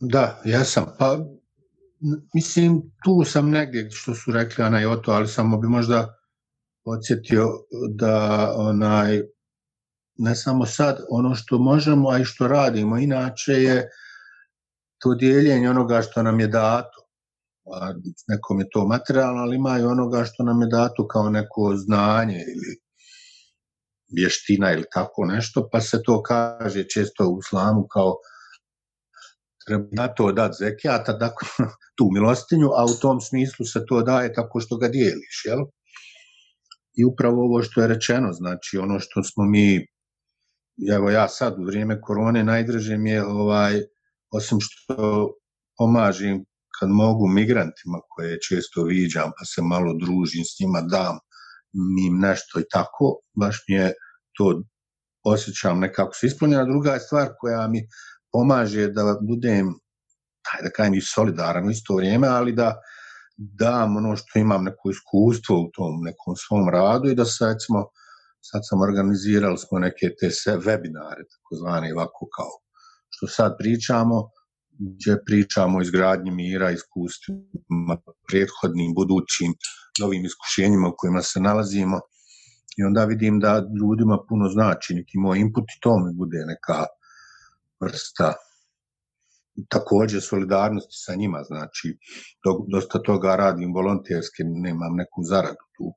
[0.00, 0.86] Da, ja sam.
[0.98, 1.18] Pa,
[2.34, 6.18] mislim, tu sam negdje što su rekli Ana i Oto, ali samo bi možda
[6.84, 7.48] podsjetio
[7.94, 9.22] da onaj,
[10.16, 13.88] ne samo sad, ono što možemo, a i što radimo, inače je
[14.98, 17.06] to dijeljenje onoga što nam je dato.
[17.64, 17.92] A
[18.28, 22.34] nekom je to materijalno, ali ima i onoga što nam je dato kao neko znanje
[22.34, 22.89] ili
[24.16, 28.14] vještina ili tako nešto, pa se to kaže često u islamu kao
[29.66, 31.48] treba na to dati zekijata, dakle,
[31.96, 35.60] tu milostinju, a u tom smislu se to daje tako što ga dijeliš, jel?
[36.96, 39.86] I upravo ovo što je rečeno, znači ono što smo mi,
[40.94, 43.80] evo ja sad u vrijeme korone najdraže mi je ovaj,
[44.30, 45.28] osim što
[45.78, 46.44] pomažem
[46.78, 51.18] kad mogu migrantima koje često viđam pa se malo družim s njima, dam
[52.06, 53.92] im nešto i tako, baš mi je
[54.36, 54.62] to
[55.24, 56.64] osjećam nekako se ispunjena.
[56.64, 57.82] Druga stvar koja mi
[58.32, 59.74] pomaže da budem,
[60.62, 62.74] da kažem i solidaran u isto vrijeme, ali da
[63.36, 67.84] dam ono što imam neko iskustvo u tom nekom svom radu i da se recimo
[68.40, 72.52] sad sam organizirali smo neke te sve webinare, takozvane ovako kao
[73.08, 74.30] što sad pričamo,
[74.80, 77.96] gdje pričamo o izgradnji mira, iskustvima,
[78.28, 79.54] prethodnim, budućim,
[80.00, 82.00] novim iskušenjima u kojima se nalazimo
[82.78, 86.86] i onda vidim da ljudima puno znači neki moj input i to mi bude neka
[87.80, 88.34] vrsta
[89.68, 91.98] također solidarnosti sa njima, znači
[92.72, 95.92] dosta toga radim volonterski, nemam neku zaradu tu.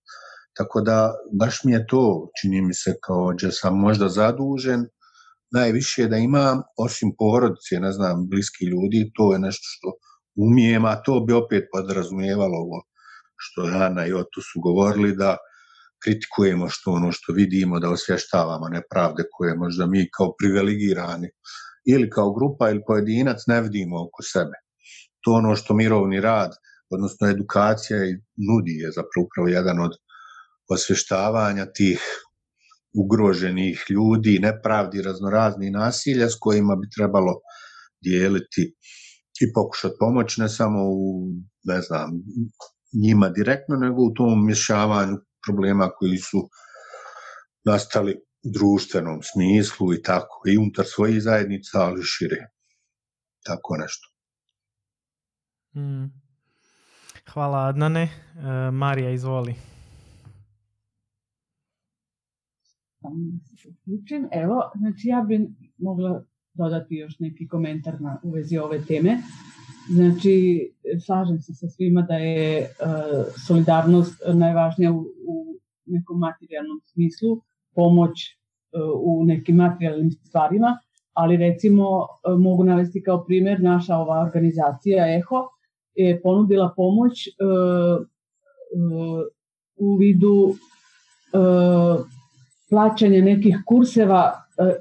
[0.54, 4.86] Tako da baš mi je to, čini mi se kao da sam možda zadužen,
[5.54, 9.88] najviše da imam, osim porodice, ne znam, bliski ljudi, to je nešto što
[10.36, 12.84] umijem, a to bi opet podrazumijevalo ovo
[13.36, 15.38] što Ana i Oto su govorili, da
[16.04, 21.30] kritikujemo što ono što vidimo, da osvještavamo nepravde koje možda mi kao privilegirani
[21.94, 24.58] ili kao grupa ili pojedinac ne vidimo oko sebe.
[25.22, 26.52] To ono što mirovni rad,
[26.90, 28.18] odnosno edukacija i
[28.50, 29.92] nudi je zapravo upravo jedan od
[30.70, 32.00] osvještavanja tih
[32.94, 37.34] ugroženih ljudi, nepravdi, raznorazni nasilja s kojima bi trebalo
[38.04, 38.76] dijeliti
[39.42, 41.28] i pokušati pomoći ne samo u,
[41.64, 42.10] ne znam,
[43.04, 45.18] njima direktno, nego u tom mješavanju
[45.48, 46.50] problema koji su
[47.66, 48.14] nastali
[48.44, 52.46] u društvenom smislu i tako, i unutar svojih zajednica, ali šire.
[53.46, 54.08] Tako nešto.
[55.76, 56.24] Mm.
[57.34, 58.02] Hvala Adnane.
[58.02, 59.73] E, Marija, izvoli.
[64.32, 65.40] Evo, znači ja bih
[65.78, 66.24] mogla
[66.54, 69.18] dodati još neki komentar na, u vezi ove teme.
[69.90, 70.68] Znači,
[71.06, 72.68] slažem se sa svima da je e,
[73.48, 75.06] solidarnost najvažnija u,
[75.86, 77.42] nekom materijalnom smislu,
[77.76, 78.36] pomoć e,
[79.04, 80.78] u nekim materijalnim stvarima,
[81.14, 85.50] ali recimo e, mogu navesti kao primjer naša ova organizacija EHO
[85.96, 87.30] je ponudila pomoć
[89.76, 90.54] u vidu
[92.74, 94.24] plaćanja nekih kurseva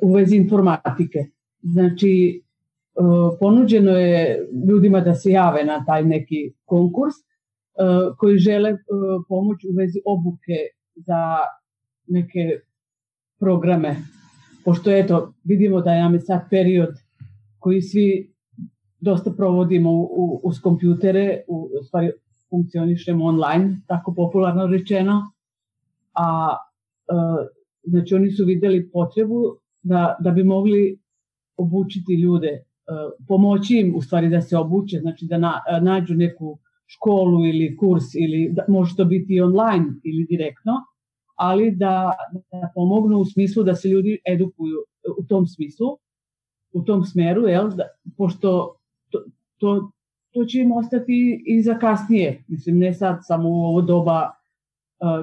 [0.02, 1.26] u vezi informatike.
[1.62, 2.42] Znači,
[2.92, 3.02] E,
[3.40, 7.22] ponuđeno je ljudima da se jave na taj neki konkurs e,
[8.18, 8.76] koji žele e,
[9.28, 10.58] pomoć u vezi obuke
[10.96, 11.38] za
[12.06, 12.60] neke
[13.38, 13.96] programe.
[14.64, 16.94] Pošto eto, vidimo da je sad period
[17.58, 18.34] koji svi
[19.00, 19.90] dosta provodimo
[20.42, 22.12] uz kompjutere, u stvari
[22.50, 25.32] funkcionišemo online, tako popularno rečeno,
[26.14, 26.56] a
[27.84, 30.98] znači oni su vidjeli potrebu da, da bi mogli
[31.56, 32.92] obučiti ljude E,
[33.28, 38.04] pomoći im u stvari da se obuče, znači da e, nađu neku školu ili kurs
[38.14, 40.72] ili da, može to biti online ili direktno,
[41.36, 44.76] ali da, da pomognu u smislu da se ljudi edukuju
[45.18, 45.86] u tom smislu.
[46.74, 47.84] u tom smeru, jel, da,
[48.16, 48.76] pošto
[49.10, 49.24] to,
[49.58, 49.90] to,
[50.32, 52.44] to će im ostati i za kasnije.
[52.48, 54.30] Mislim, ne sad samo u ovo doba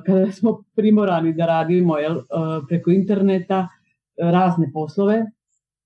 [0.06, 2.24] kada smo primorani da radimo jel, uh,
[2.68, 3.70] preko interneta uh,
[4.32, 5.26] razne poslove,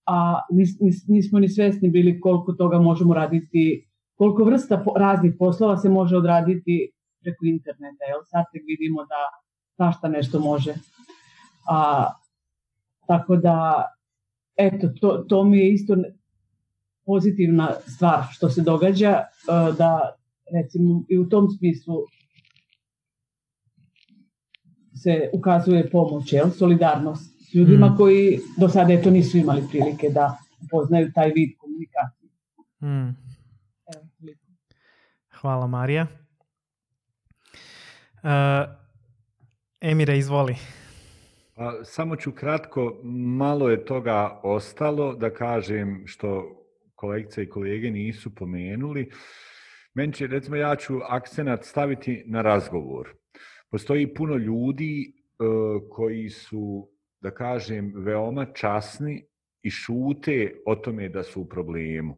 [0.05, 5.77] a nis, nis, nismo ni svesni bili koliko toga možemo raditi, koliko vrsta raznih poslova
[5.77, 6.91] se može odraditi
[7.21, 8.05] preko interneta.
[8.05, 8.19] Jel?
[8.25, 9.21] Sad tek vidimo da
[9.75, 10.73] svašta nešto može.
[11.69, 12.07] A,
[13.07, 13.85] tako da,
[14.55, 15.95] eto, to, to mi je isto
[17.05, 19.19] pozitivna stvar što se događa,
[19.77, 20.15] da
[20.53, 21.95] recimo i u tom smislu
[25.03, 26.49] se ukazuje pomoć, jel?
[26.49, 27.97] solidarnost s ljudima mm.
[27.97, 30.37] koji do sada eto nisu imali prilike da
[30.71, 32.29] poznaju taj vid komunikacije.
[32.81, 33.09] Mm.
[33.95, 34.33] Evo,
[35.41, 36.07] Hvala Marija.
[38.23, 38.29] Uh,
[39.81, 40.55] Emire, izvoli.
[41.55, 42.99] Pa, samo ću kratko,
[43.37, 46.43] malo je toga ostalo da kažem što
[46.95, 49.11] kolegice i kolege nisu pomenuli.
[49.93, 53.22] Meni će, recimo, ja ću akcenat staviti na razgovor.
[53.73, 56.89] Postoji puno ljudi uh, koji su,
[57.21, 59.25] da kažem, veoma časni
[59.61, 62.17] i šute o tome da su u problemu.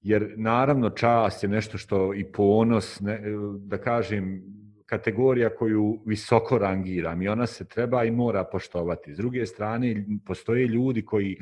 [0.00, 3.20] Jer naravno čast je nešto što i ponos, ne,
[3.58, 4.42] da kažem,
[4.86, 9.14] kategorija koju visoko rangiram i ona se treba i mora poštovati.
[9.14, 11.38] S druge strane, postoje ljudi koji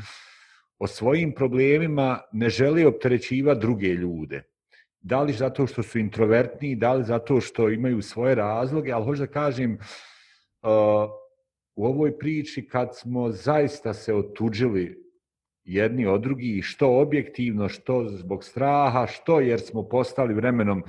[0.79, 4.43] o svojim problemima ne žele opterećivati druge ljude.
[5.01, 9.21] Da li zato što su introvertni, da li zato što imaju svoje razloge, ali hoću
[9.21, 9.79] da kažem,
[11.77, 15.05] u ovoj priči kad smo zaista se otuđili
[15.65, 20.85] jedni od drugih, što objektivno, što zbog straha, što jer smo postali vremenom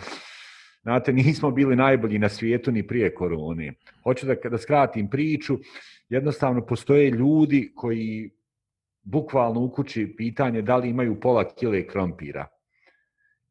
[0.82, 3.74] Znate, nismo bili najbolji na svijetu ni prije korone.
[4.04, 5.58] Hoću da, da skratim priču,
[6.10, 8.32] jednostavno postoje ljudi koji
[9.04, 12.48] bukvalno u kući pitanje da li imaju pola kile krompira.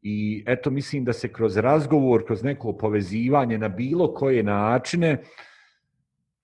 [0.09, 5.23] I eto, mislim da se kroz razgovor, kroz neko povezivanje na bilo koje načine,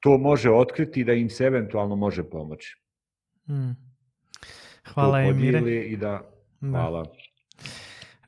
[0.00, 2.76] to može otkriti da im se eventualno može pomoći.
[3.46, 3.76] Hmm.
[4.94, 5.60] Hvala, Emire.
[5.60, 6.20] I da,
[6.60, 7.02] hvala.
[7.02, 7.10] Da.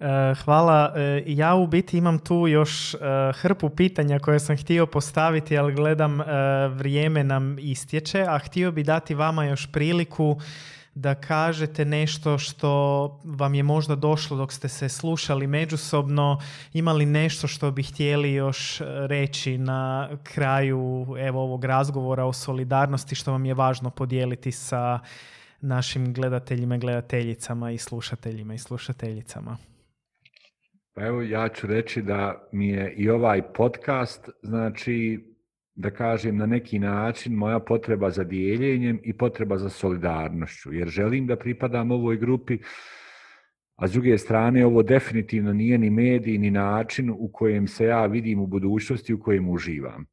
[0.00, 0.92] Eh, hvala.
[0.96, 2.98] Eh, ja u biti imam tu još eh,
[3.34, 6.20] hrpu pitanja koje sam htio postaviti, ali gledam
[6.70, 10.36] vrijeme nam istječe, a htio bi dati vama još priliku
[10.96, 12.70] da kažete nešto što
[13.24, 16.38] vam je možda došlo dok ste se slušali međusobno,
[16.72, 23.32] imali nešto što bi htjeli još reći na kraju evo ovog razgovora o solidarnosti što
[23.32, 24.98] vam je važno podijeliti sa
[25.60, 29.56] našim gledateljima, gledateljicama i slušateljima i slušateljicama.
[30.94, 35.24] Pa evo ja ću reći da mi je i ovaj podcast, znači
[35.76, 41.26] da kažem na neki način moja potreba za dijeljenjem i potreba za solidarnošću, jer želim
[41.26, 42.58] da pripadam ovoj grupi,
[43.76, 48.06] a s druge strane ovo definitivno nije ni medij ni način u kojem se ja
[48.06, 50.06] vidim u budućnosti u kojem uživam.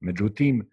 [0.00, 0.68] Međutim,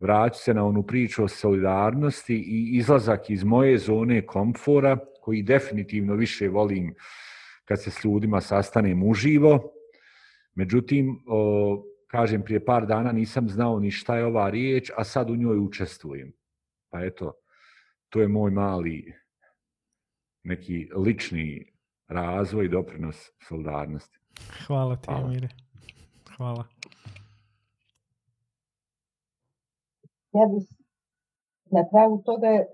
[0.00, 6.14] vraću se na onu priču o solidarnosti i izlazak iz moje zone komfora, koji definitivno
[6.14, 6.94] više volim
[7.64, 9.72] kad se s ljudima sastanem uživo.
[10.54, 15.30] Međutim, o, kažem, prije par dana nisam znao ni šta je ova riječ, a sad
[15.30, 16.32] u njoj učestvujem.
[16.90, 17.32] Pa eto,
[18.08, 19.14] to je moj mali
[20.42, 21.72] neki lični
[22.08, 24.18] razvoj i doprinos solidarnosti.
[24.66, 25.24] Hvala ti, Hvala.
[25.24, 25.48] Amire.
[26.36, 26.64] Hvala.
[30.32, 30.68] Ja bih
[31.70, 32.64] na pravu toga e,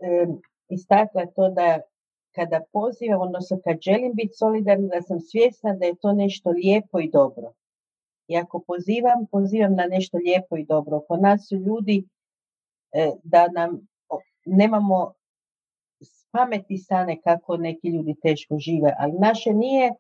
[0.69, 1.81] istakla to da
[2.35, 7.01] kada pozivam, odnosno kad želim biti solidarna, da sam svjesna da je to nešto lijepo
[7.01, 7.53] i dobro.
[8.29, 10.97] I ako pozivam, pozivam na nešto lijepo i dobro.
[10.97, 12.05] Oko nas su ljudi
[12.93, 13.89] e, da nam
[14.47, 15.13] nemamo
[16.31, 19.95] pameti stane kako neki ljudi teško žive, ali naše nije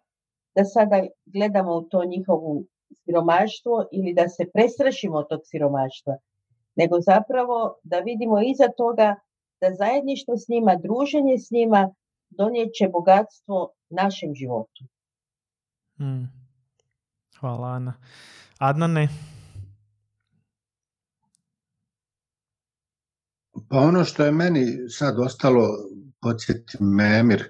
[0.54, 2.64] da sada gledamo u to njihovu
[3.04, 6.16] siromaštvo ili da se prestrašimo od tog siromaštva,
[6.76, 9.16] nego zapravo da vidimo iza toga
[9.60, 11.94] da zajedništvo s njima, druženje s njima
[12.30, 14.84] donijet će bogatstvo našem životu.
[15.96, 16.47] Hmm.
[17.40, 17.94] Hvala Ana.
[18.58, 19.08] Adnane?
[23.70, 25.68] Pa ono što je meni sad ostalo,
[26.20, 27.44] podsjeti Memir,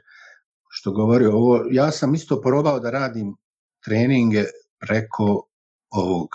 [0.68, 3.36] što govori ovo, ja sam isto probao da radim
[3.84, 4.44] treninge
[4.80, 5.48] preko
[5.90, 6.28] ovog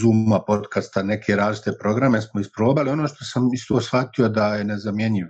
[0.00, 2.90] Zuma podcasta, neke različite programe smo isprobali.
[2.90, 5.26] Ono što sam isto shvatio da je nezamjenjiv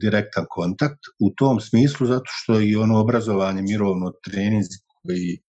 [0.00, 5.42] direktan kontakt u tom smislu zato što i ono obrazovanje mirovno treninzi koji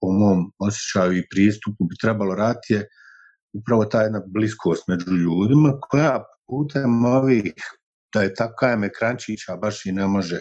[0.00, 2.88] po mom osjećaju i pristupu bi trebalo raditi je
[3.52, 7.52] upravo ta jedna bliskost među ljudima koja putem ovih
[8.14, 10.40] da je tako kajem ekrančića baš i ne može,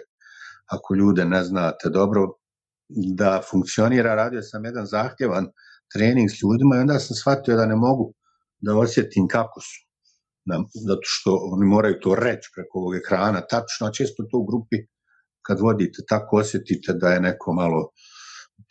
[0.66, 2.22] ako ljude ne znate dobro,
[2.90, 4.16] da funkcionira.
[4.16, 5.48] Radio sam jedan zahtjevan
[5.94, 8.14] trening s ljudima i onda sam shvatio da ne mogu
[8.62, 9.86] da osjetim kako su.
[10.88, 14.78] zato što oni moraju to reći preko ovog ekrana tačno, a često to u grupi
[15.46, 17.90] kad vodite tako osjetite da je neko malo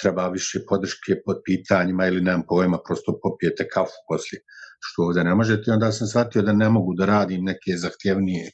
[0.00, 4.40] treba više podrške pod pitanjima ili nemam pojma, prosto popijete kafu poslije,
[4.80, 5.72] što ovdje ne možete.
[5.72, 8.50] onda sam shvatio da ne mogu da radim neke zahtjevnije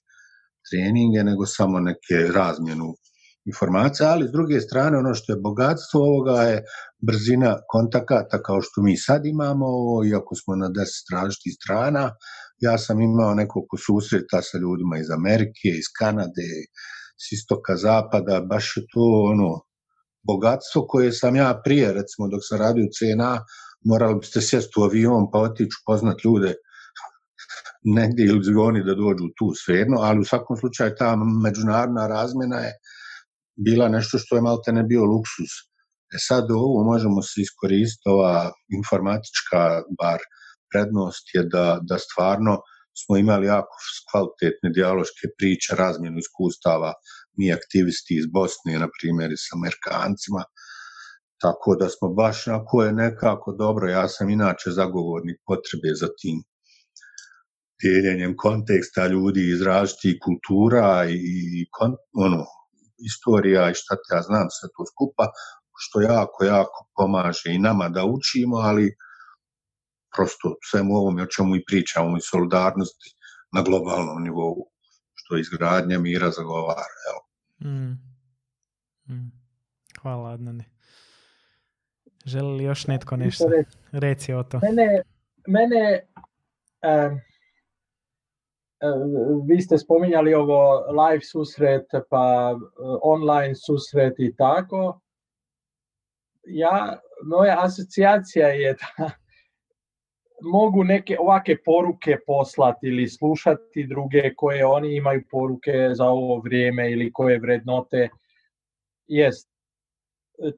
[0.71, 2.95] treninge, nego samo neke razmjenu
[3.47, 6.63] informacija, ali s druge strane ono što je bogatstvo ovoga je
[7.07, 9.67] brzina kontakata kao što mi sad imamo,
[10.11, 12.05] iako smo na deset različitih strana,
[12.59, 16.51] ja sam imao nekoliko susreta sa ljudima iz Amerike, iz Kanade,
[17.23, 19.51] s istoka zapada, baš je to ono
[20.23, 23.45] bogatstvo koje sam ja prije, recimo dok sam radio u CNA,
[23.85, 26.55] morali biste sjesti u avion pa otići poznat ljude
[27.99, 32.73] negdje ili zvoni da dođu tu svejedno, ali u svakom slučaju ta međunarodna razmjena je
[33.67, 35.53] bila nešto što je malte ne bio luksus.
[36.15, 39.61] E sad ovo možemo se iskoristiti, ova informatička
[40.01, 40.21] bar
[40.73, 42.53] prednost je da, da stvarno
[43.01, 43.75] smo imali jako
[44.11, 46.93] kvalitetne dijaloške priče, razmjenu iskustava,
[47.37, 50.43] mi aktivisti iz Bosne, na primjer, sa Amerikancima,
[51.43, 56.43] tako da smo baš na koje nekako dobro, ja sam inače zagovornik potrebe za tim
[57.83, 61.67] dijeljenjem konteksta ljudi iz različitih kultura i
[62.27, 62.45] ono,
[63.11, 65.25] istorija i šta te ja znam sve to skupa,
[65.83, 68.95] što jako, jako pomaže i nama da učimo, ali
[70.17, 73.11] prosto svemu ovome o čemu i pričamo i solidarnosti
[73.55, 74.57] na globalnom nivou,
[75.31, 76.83] što izgradnja mira zagovara.
[77.11, 77.21] Evo.
[77.71, 77.91] Mm.
[79.09, 79.33] Mm.
[80.03, 80.65] Hvala Adnane.
[82.25, 83.45] Želi li još netko nešto?
[83.93, 84.61] Reci o to.
[84.63, 85.03] Mene,
[85.47, 86.01] mene
[89.49, 92.57] vi ste spominjali ovo live susret, pa e,
[93.03, 95.01] online susret i tako.
[96.45, 99.11] Ja, moja asocijacija je da
[100.43, 106.93] mogu neke ovake poruke poslati ili slušati druge koje oni imaju poruke za ovo vrijeme
[106.93, 108.09] ili koje vrednote.
[109.07, 109.51] Jest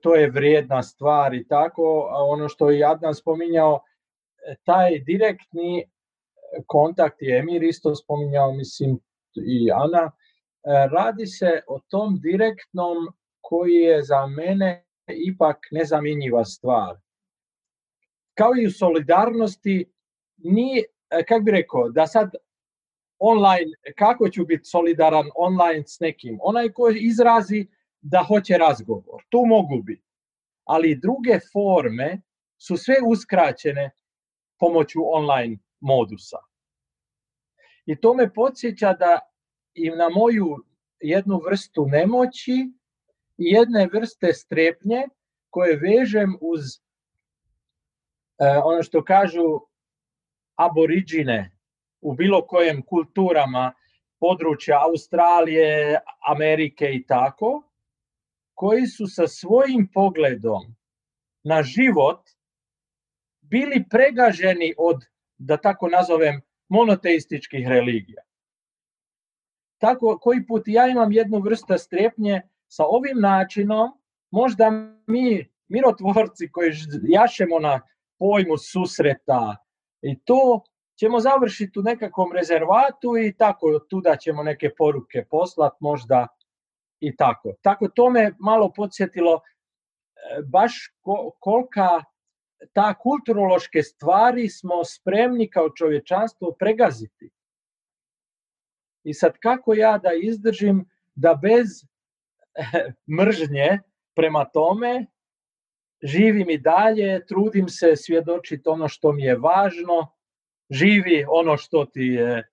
[0.02, 3.80] to je vrijedna stvar i tako, a ono što je Adnan spominjao,
[4.64, 5.84] taj direktni
[6.66, 8.98] kontakt i Emir isto spominjao, mislim
[9.46, 10.10] i Ana,
[10.92, 12.96] radi se o tom direktnom
[13.40, 16.96] koji je za mene ipak nezamjenjiva stvar
[18.34, 19.92] kao i u solidarnosti,
[20.36, 22.30] ni, e, kako bi rekao, da sad
[23.18, 26.38] online, kako ću biti solidaran online s nekim?
[26.42, 27.66] Onaj koji izrazi
[28.00, 30.02] da hoće razgovor, tu mogu biti.
[30.64, 32.20] Ali druge forme
[32.58, 33.90] su sve uskraćene
[34.58, 36.36] pomoću online modusa.
[37.86, 39.18] I to me podsjeća da
[39.74, 40.56] i na moju
[41.00, 42.52] jednu vrstu nemoći
[43.38, 45.02] i jedne vrste strepnje
[45.50, 46.60] koje vežem uz
[48.64, 49.60] ono što kažu
[50.56, 51.58] aboriđine
[52.00, 53.72] u bilo kojem kulturama
[54.20, 57.62] područja Australije, Amerike i tako,
[58.54, 60.76] koji su sa svojim pogledom
[61.44, 62.28] na život
[63.40, 65.04] bili pregaženi od,
[65.38, 68.22] da tako nazovem, monoteističkih religija.
[69.78, 73.90] Tako, koji put ja imam jednu vrstu strepnje sa ovim načinom,
[74.30, 74.70] možda
[75.06, 76.72] mi, mirotvorci koji
[77.02, 77.80] jašemo na
[78.22, 79.56] pojmu susreta
[80.02, 80.62] i to
[80.98, 86.26] ćemo završiti u nekakvom rezervatu i tako tuda ćemo neke poruke poslati možda
[87.00, 87.54] i tako.
[87.62, 89.40] Tako to me malo podsjetilo e,
[90.52, 90.72] baš
[91.40, 92.04] kolika
[92.72, 97.30] ta kulturološke stvari smo spremni kao čovječanstvo pregaziti.
[99.04, 101.68] I sad kako ja da izdržim da bez
[103.18, 103.78] mržnje
[104.14, 105.06] prema tome
[106.02, 110.12] živim i dalje, trudim se svjedočiti ono što mi je važno,
[110.70, 112.48] živi ono što ti je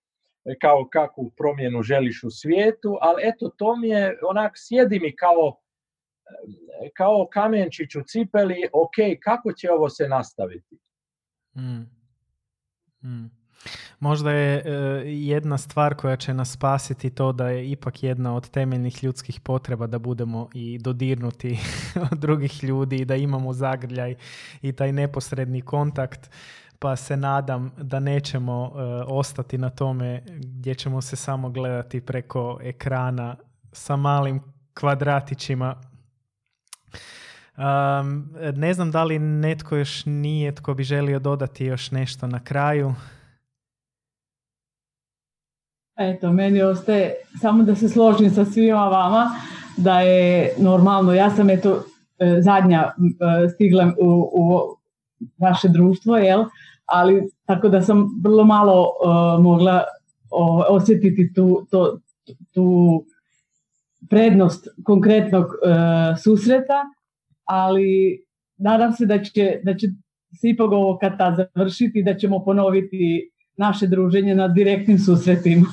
[0.61, 5.59] kao kakvu promjenu želiš u svijetu, ali eto to mi je onak sjedi mi kao
[6.93, 10.79] kao kamenčić u cipeli, ok, kako će ovo se nastaviti?
[11.55, 11.81] Mm.
[13.03, 13.38] Mm.
[13.99, 14.71] Možda je e,
[15.05, 19.87] jedna stvar koja će nas spasiti to da je ipak jedna od temeljnih ljudskih potreba
[19.87, 21.59] da budemo i dodirnuti
[22.11, 24.15] od drugih ljudi i da imamo zagrljaj
[24.61, 26.29] i taj neposredni kontakt
[26.79, 32.59] pa se nadam da nećemo e, ostati na tome gdje ćemo se samo gledati preko
[32.61, 33.35] ekrana
[33.71, 34.41] sa malim
[34.73, 35.75] kvadratićima.
[37.57, 42.43] Um, ne znam da li netko još nije tko bi želio dodati još nešto na
[42.43, 42.93] kraju
[45.99, 49.29] Eto, meni ostaje samo da se složim sa svima vama,
[49.77, 51.83] da je normalno, ja sam eto
[52.19, 54.75] e, zadnja e, stigla u, u
[55.41, 56.45] vaše društvo, jel?
[56.85, 59.83] ali tako da sam vrlo malo uh, mogla
[60.31, 61.99] uh, osjetiti tu, to,
[62.53, 62.65] tu
[64.09, 66.83] prednost konkretnog uh, susreta,
[67.45, 68.19] ali
[68.57, 69.87] nadam se da će, da će
[70.41, 75.65] se ipak ovo kad završiti, da ćemo ponoviti naše druženje na direktnim susretima,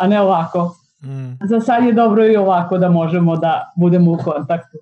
[0.00, 0.76] a ne ovako.
[1.02, 1.46] Mm.
[1.48, 4.78] Za sad je dobro i ovako da možemo da budemo u kontaktu.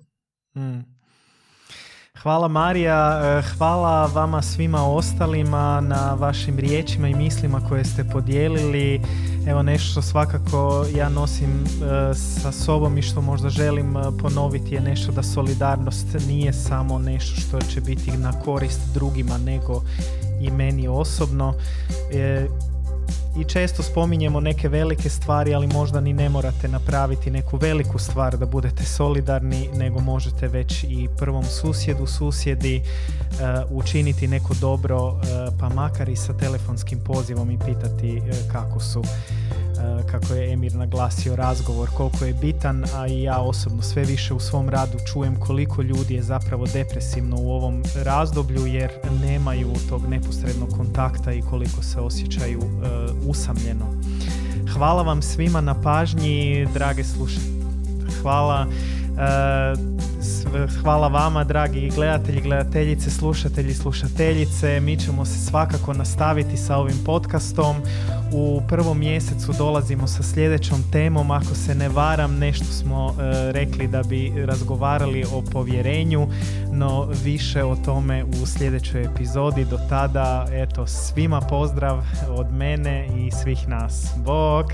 [0.55, 0.99] Mm.
[2.23, 9.01] Hvala Marija, e, hvala vama svima ostalima na vašim riječima i mislima koje ste podijelili.
[9.47, 14.75] Evo nešto što svakako ja nosim e, sa sobom i što možda želim e, ponoviti
[14.75, 19.81] je nešto da solidarnost nije samo nešto što će biti na korist drugima nego
[20.41, 21.53] i meni osobno
[23.39, 28.37] i često spominjemo neke velike stvari, ali možda ni ne morate napraviti neku veliku stvar
[28.37, 33.37] da budete solidarni, nego možete već i prvom susjedu, susjedi uh,
[33.69, 35.19] učiniti neko dobro, uh,
[35.59, 39.03] pa makar i sa telefonskim pozivom i pitati uh, kako su.
[40.11, 44.39] Kako je Emir naglasio razgovor koliko je bitan, a i ja osobno sve više u
[44.39, 50.69] svom radu čujem koliko ljudi je zapravo depresivno u ovom razdoblju jer nemaju tog neposrednog
[50.77, 52.61] kontakta i koliko se osjećaju
[53.27, 53.85] usamljeno.
[54.73, 57.59] Hvala vam svima na pažnji, drage slušatelji.
[58.21, 58.67] Hvala
[60.81, 64.79] hvala vama dragi gledatelji, gledateljice, slušatelji, slušateljice.
[64.79, 67.75] Mi ćemo se svakako nastaviti sa ovim podcastom.
[68.33, 71.31] U prvom mjesecu dolazimo sa sljedećom temom.
[71.31, 76.27] Ako se ne varam, nešto smo e, rekli da bi razgovarali o povjerenju,
[76.71, 79.65] no više o tome u sljedećoj epizodi.
[79.65, 84.07] Do tada, eto, svima pozdrav od mene i svih nas.
[84.25, 84.65] Bog!